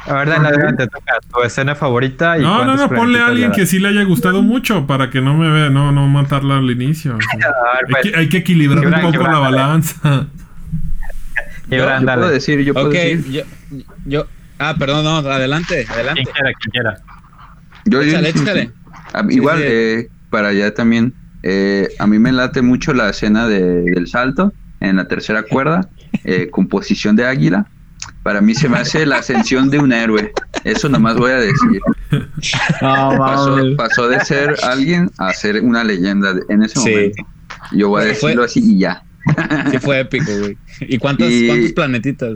[0.08, 2.38] A ver, Dani, adelante, toca tu escena favorita.
[2.38, 5.22] Y No, no, no, ponle a alguien que sí le haya gustado mucho para que
[5.22, 7.18] no me vea, no, no matarla al inicio.
[7.34, 9.58] Hay pues, que, hay que equilibrar un poco Gibran, la dale.
[9.58, 10.28] balanza.
[11.70, 12.20] Gibran, yo dale.
[12.22, 13.32] puedo decir, yo puedo Ok, decir.
[13.32, 13.43] yo,
[14.06, 14.26] yo.
[14.60, 16.24] Ah, perdón, no, adelante, adelante.
[16.24, 16.97] Quien quiera, quien quiera.
[17.86, 18.72] Yo, yo- Échale, échale.
[19.14, 19.64] Ah, igual, sí.
[19.68, 24.54] eh, para allá también, eh, a mí me late mucho la escena de- del salto
[24.80, 25.88] en la tercera cuerda,
[26.24, 27.66] eh, composición de águila.
[28.24, 30.32] Para mí se me hace la ascensión de un héroe.
[30.63, 31.82] Eso nomás voy a decir.
[32.82, 36.89] No, Pasó, pasó de ser alguien a ser una leyenda de- en ese Sí.
[36.89, 37.28] momento.
[37.72, 39.03] Yo voy a Fue- decirlo así y ya.
[39.72, 40.57] Sí fue épico, güey.
[40.82, 42.34] ¿Y cuántos, Y- cuántos planetitas?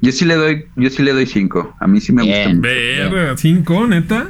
[0.00, 1.74] Yo sí le doy, yo sí le doy cinco.
[1.80, 2.56] A mí sí me gusta Bien.
[2.56, 3.14] mucho.
[3.14, 4.28] Ver, cinco, neta.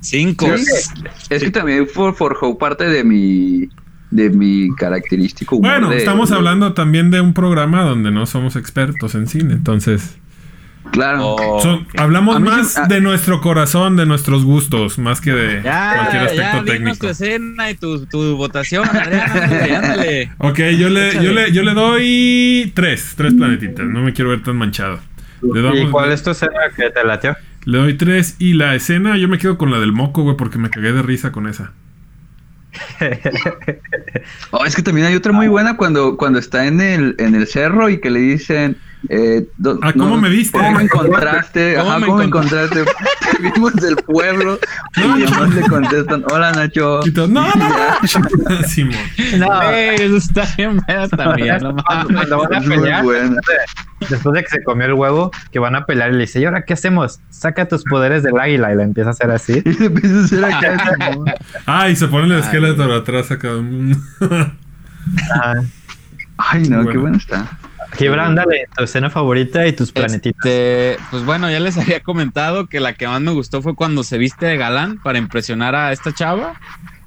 [0.00, 0.46] Cinco.
[0.54, 3.68] Es que también for- forjó parte de mi
[4.14, 8.26] de mi característico humor Bueno, de- estamos de- hablando también de un programa donde no
[8.26, 10.16] somos expertos en cine, entonces
[10.92, 11.34] Claro.
[11.34, 11.98] Oh, son- ok.
[11.98, 12.86] hablamos A más ah.
[12.86, 16.96] de nuestro corazón, de nuestros gustos, más que de Ya, cualquier ya, aspecto dinos técnico.
[16.98, 20.30] tu escena y tu, tu votación, ándale.
[20.38, 21.24] Ok, yo le, Échale.
[21.26, 23.86] yo le, yo le doy tres, tres planetitas.
[23.86, 25.00] No me quiero ver tan manchado.
[25.42, 27.36] Le, ¿Y damos- cuál es tu escena que te latió?
[27.64, 30.58] le doy tres y la escena yo me quedo con la del moco, güey, porque
[30.58, 31.72] me cagué de risa con esa.
[34.50, 37.46] Oh, es que también hay otra muy buena cuando, cuando está en el, en el
[37.46, 38.76] cerro y que le dicen.
[39.10, 40.56] Eh, do- Ah, ¿cómo me viste?
[40.58, 41.74] ¿Cómo me encontraste?
[41.76, 42.84] ¿Cómo Ajá, me ¿cómo me encont- encontraste?
[43.44, 44.58] vivimos del pueblo
[44.96, 47.00] y además le contestan, hola Nacho.
[47.04, 47.68] Y todo, no, no.
[48.68, 48.96] Simón.
[49.38, 50.80] No, Güey, eso está bien
[51.16, 51.58] también.
[51.62, 53.04] no cuando, van a pelear,
[54.08, 56.44] después de que se comió el huevo, que van a pelear y le dice, ¿y
[56.44, 57.20] ahora qué hacemos?
[57.30, 59.62] Saca tus poderes del águila y la empieza a hacer así.
[59.64, 60.78] Y le empieza a hacer acá.
[61.66, 63.50] Ah, y se pone el esqueleto atrás acá.
[66.36, 67.58] Ay, no, qué bueno está.
[67.96, 70.44] Gibran, dale, tu escena favorita y tus planetitas.
[70.44, 74.02] Este, pues bueno, ya les había comentado que la que más me gustó fue cuando
[74.04, 76.54] se viste de galán para impresionar a esta chava,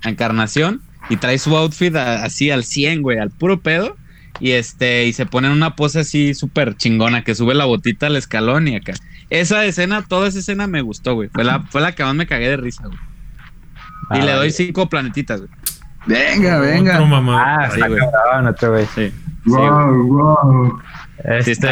[0.03, 3.95] a Encarnación, y trae su outfit a- así al 100, güey, al puro pedo.
[4.39, 8.05] Y este, y se pone en una pose así súper chingona, que sube la botita
[8.05, 8.93] al escalón y acá.
[9.31, 11.27] Esa escena, toda esa escena me gustó, güey.
[11.29, 12.97] Fue la, fue la que más me cagué de risa, güey.
[12.97, 12.99] Y
[14.09, 14.51] Ah, le doy vale.
[14.51, 15.51] cinco planetitas, güey.
[16.05, 16.93] Venga, venga.
[16.93, 17.43] Otro mamá.
[17.63, 17.99] Ah, Sí, está güey.
[17.99, 18.85] cabrón, otro güey.
[18.93, 19.11] Sí.
[19.47, 20.81] Wow, wow.
[21.23, 21.67] Este.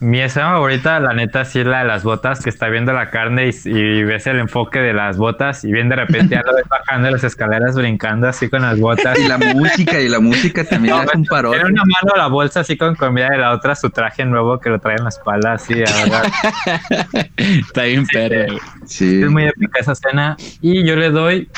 [0.00, 3.10] Mi escena favorita, la neta, sí es la de las botas, que está viendo la
[3.10, 6.54] carne y, y ves el enfoque de las botas y bien de repente ya lo
[6.54, 9.18] ves bajando las escaleras, brincando así con las botas.
[9.18, 11.58] Y la música, y la música también No, es un parote.
[11.58, 14.70] Tiene una mano la bolsa así con comida y la otra su traje nuevo que
[14.70, 16.24] lo trae en la espalda, así, verdad.
[17.36, 18.58] Está bien güey.
[18.86, 19.22] Sí.
[19.22, 20.36] Es muy épica esa escena.
[20.60, 21.48] Y yo le doy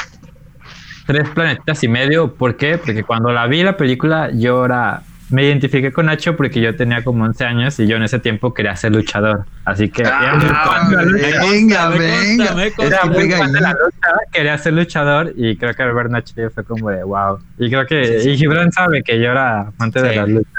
[1.07, 2.35] tres planetitas y medio.
[2.35, 2.79] ¿Por qué?
[2.79, 5.03] Porque cuando la vi la película, yo era.
[5.31, 8.53] Me identifiqué con Nacho porque yo tenía como 11 años y yo en ese tiempo
[8.53, 9.47] quería ser luchador.
[9.65, 10.03] Así que.
[10.03, 11.41] era muy Ah, lucha.
[11.41, 12.55] venga, Me consta, venga.
[12.55, 16.35] me consta, Era muy la lucha, quería ser luchador y creo que al ver Nacho
[16.37, 17.39] yo fue como de wow.
[17.59, 18.05] Y creo que.
[18.05, 18.31] Sí, sí.
[18.31, 20.53] Y Gibran sabe que yo era amante de las luchas.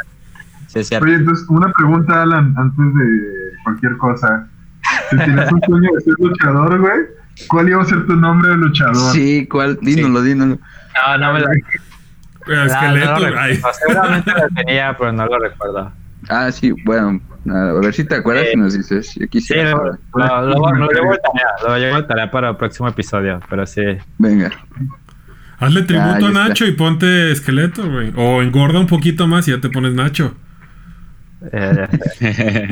[0.67, 1.05] Sí, es cierto.
[1.05, 4.47] Oye, entonces, una pregunta, Alan, antes de cualquier cosa.
[5.09, 6.99] Si tienes un sueño de ser luchador, güey,
[7.47, 9.13] ¿cuál iba a ser tu nombre de luchador?
[9.13, 9.77] Sí, ¿cuál?
[9.81, 10.57] Dínoslo, dínoslo.
[11.07, 11.47] No, no me lo.
[11.47, 11.51] Ah,
[12.47, 13.73] no, esqueleto, no lo.
[13.73, 15.91] Seguramente lo tenía, pero no lo recuerdo.
[16.29, 17.19] Ah, sí, bueno,
[17.51, 18.51] a ver si te acuerdas Sí.
[18.53, 19.13] y nos dices.
[19.15, 19.71] Yo Sí, quisiera.
[19.71, 19.99] lo, saber.
[20.15, 23.65] lo, lo- lo llevo de tarea, lo llevo de tarea para el próximo episodio, pero
[23.65, 23.81] sí.
[24.17, 24.51] Venga.
[25.59, 26.31] Hazle tributo Ah, a está.
[26.31, 28.11] Nacho y ponte esqueleto, güey.
[28.15, 30.33] O engorda un poquito más y ya te pones Nacho.
[31.51, 32.67] Eh,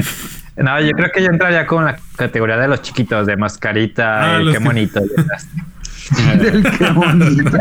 [0.57, 4.41] no, yo creo que yo entraría con la categoría de los chiquitos, de mascarita, Ah,
[4.41, 5.01] y los qué bonito.
[5.01, 5.47] y esas.
[6.37, 7.57] Del qué bonito.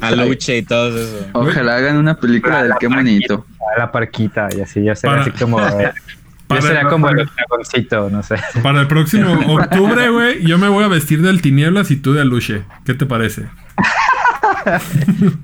[0.00, 1.26] A Luche y todo eso.
[1.32, 3.46] Ojalá hagan una película del La qué bonito.
[3.76, 5.60] La parquita, y así, yo sería Para- así como.
[5.60, 5.92] eh,
[6.46, 8.36] para- yo sería como el dragoncito, no sé.
[8.62, 12.20] Para el próximo octubre, güey, yo me voy a vestir del Tinieblas y tú de
[12.22, 12.62] Aluche.
[12.84, 13.46] ¿Qué te parece?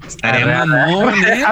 [0.06, 1.42] Estaría mamón, ¿eh?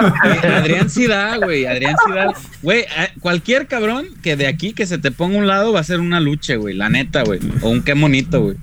[0.47, 1.65] Adrián Sidá, güey.
[1.65, 2.33] Adrián Sidá.
[2.61, 2.85] Güey,
[3.19, 5.99] cualquier cabrón que de aquí que se te ponga a un lado va a ser
[5.99, 6.75] una lucha, güey.
[6.75, 7.39] La neta, güey.
[7.61, 8.57] O un qué bonito, güey.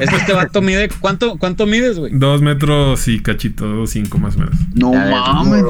[0.00, 0.88] Eso este vato mide.
[1.00, 2.12] ¿Cuánto, cuánto mides, güey?
[2.14, 4.54] Dos metros y cachito, dos cinco más o menos.
[4.74, 5.62] No mames.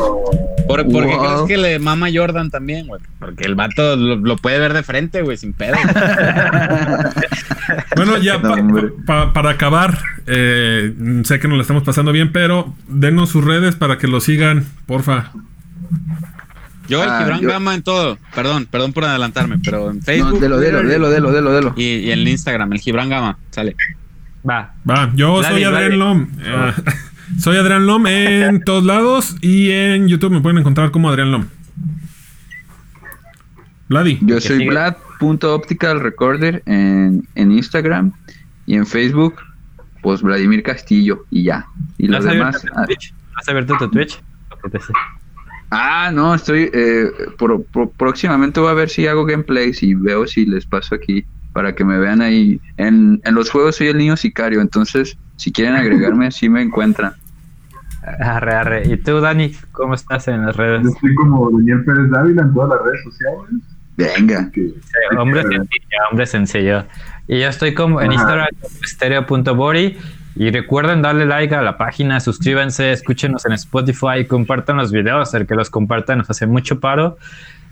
[0.67, 1.47] ¿Por, ¿por qué Wow.
[1.47, 3.01] crees que le mama Jordan también, güey?
[3.19, 5.77] Porque el vato lo, lo puede ver de frente, güey, sin pedo.
[7.97, 8.89] Bueno, ya No, pa- hombre.
[9.07, 10.93] pa- para acabar, eh,
[11.25, 14.65] sé que nos la estamos pasando bien, pero denos sus redes para que lo sigan,
[14.87, 15.33] porfa.
[16.89, 18.19] Yo, el Ah, Gibran yo- Gama en todo.
[18.35, 21.75] Perdón, perdón por adelantarme, pero en Facebook No, delo, delo, delo, delo, delo, delo.
[21.77, 23.39] y, y en Instagram, el Gibran Gama.
[23.51, 23.75] Sale.
[24.49, 24.75] Va.
[24.89, 25.99] Va, yo soy Adrián.
[25.99, 26.29] Lom.
[26.43, 26.73] Eh,
[27.39, 31.47] soy Adrián Lom en todos lados y en YouTube me pueden encontrar como Adrián Lom.
[33.89, 34.19] Vladi.
[34.23, 34.71] Yo soy sigue.
[34.71, 38.13] Vlad.optical recorder en, en Instagram
[38.67, 39.37] y en Facebook,
[40.05, 41.67] pues Vladimir Castillo y ya.
[41.99, 42.57] Y ¿No los demás.
[42.57, 43.13] abierto tu Twitch?
[43.33, 44.21] ¿No has abierto tu Twitch?
[45.71, 46.71] Ah, no, estoy.
[46.73, 50.95] Eh, por- por- próximamente voy a ver si hago gameplays y veo si les paso
[50.95, 52.61] aquí para que me vean ahí.
[52.77, 57.15] En, en los juegos soy el niño sicario, entonces si quieren agregarme, sí me encuentran.
[58.21, 58.83] Arre, arre.
[58.87, 60.83] ¿Y tú, Dani, cómo estás en las redes?
[60.85, 63.63] Yo estoy como Daniel Pérez Dávila en todas las redes sociales.
[63.97, 64.51] Venga.
[64.53, 66.85] Que, Sí, hombre sencillo, hombre sencillo.
[67.29, 68.21] Y yo estoy como en Ajá.
[68.21, 68.49] Instagram,
[68.87, 69.97] stereo.body.
[70.37, 75.47] Y recuerden darle like a la página, suscríbanse, escúchenos en Spotify, compartan los videos, el
[75.47, 77.19] que los compartan nos hace mucho paro.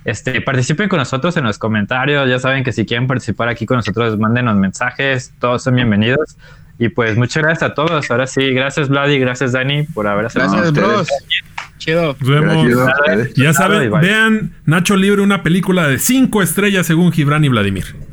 [0.05, 3.79] Este, participen con nosotros en los comentarios, ya saben que si quieren participar aquí con
[3.79, 6.37] nosotros, mándenos mensajes, todos son bienvenidos.
[6.79, 8.09] Y pues muchas gracias a todos.
[8.11, 10.53] Ahora sí, gracias Vladi, gracias Dani por haber aceptado.
[10.53, 11.21] Gracias, Gracias, ustedes.
[11.29, 11.79] bros.
[11.79, 12.17] Chido.
[12.21, 12.67] Nos vemos.
[12.69, 13.35] Gracias.
[13.35, 18.12] Ya saben, vean Nacho Libre, una película de cinco estrellas según Gibran y Vladimir.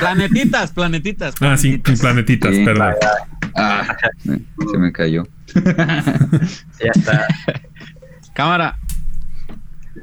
[0.00, 1.34] Planetitas, planetitas.
[1.40, 2.64] Ah, sí, planetitas, Sí.
[2.64, 2.94] perdón.
[3.56, 5.24] Ah, se me cayó.
[6.84, 7.26] Ya está.
[8.34, 8.76] Cámara.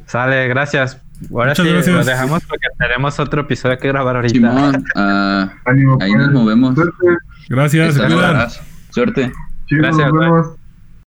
[0.08, 1.00] Sale, gracias.
[1.32, 1.96] Ahora Muchas sí, gracias.
[1.96, 4.34] lo dejamos porque tenemos otro episodio que grabar ahorita.
[4.34, 6.14] Simón, ah, Ahí pues.
[6.16, 6.76] nos movemos.
[6.76, 7.06] Suerte.
[7.50, 7.96] Gracias.
[8.92, 9.32] Suerte.
[9.70, 10.20] Gracias, bye.
[10.20, 10.48] vemos.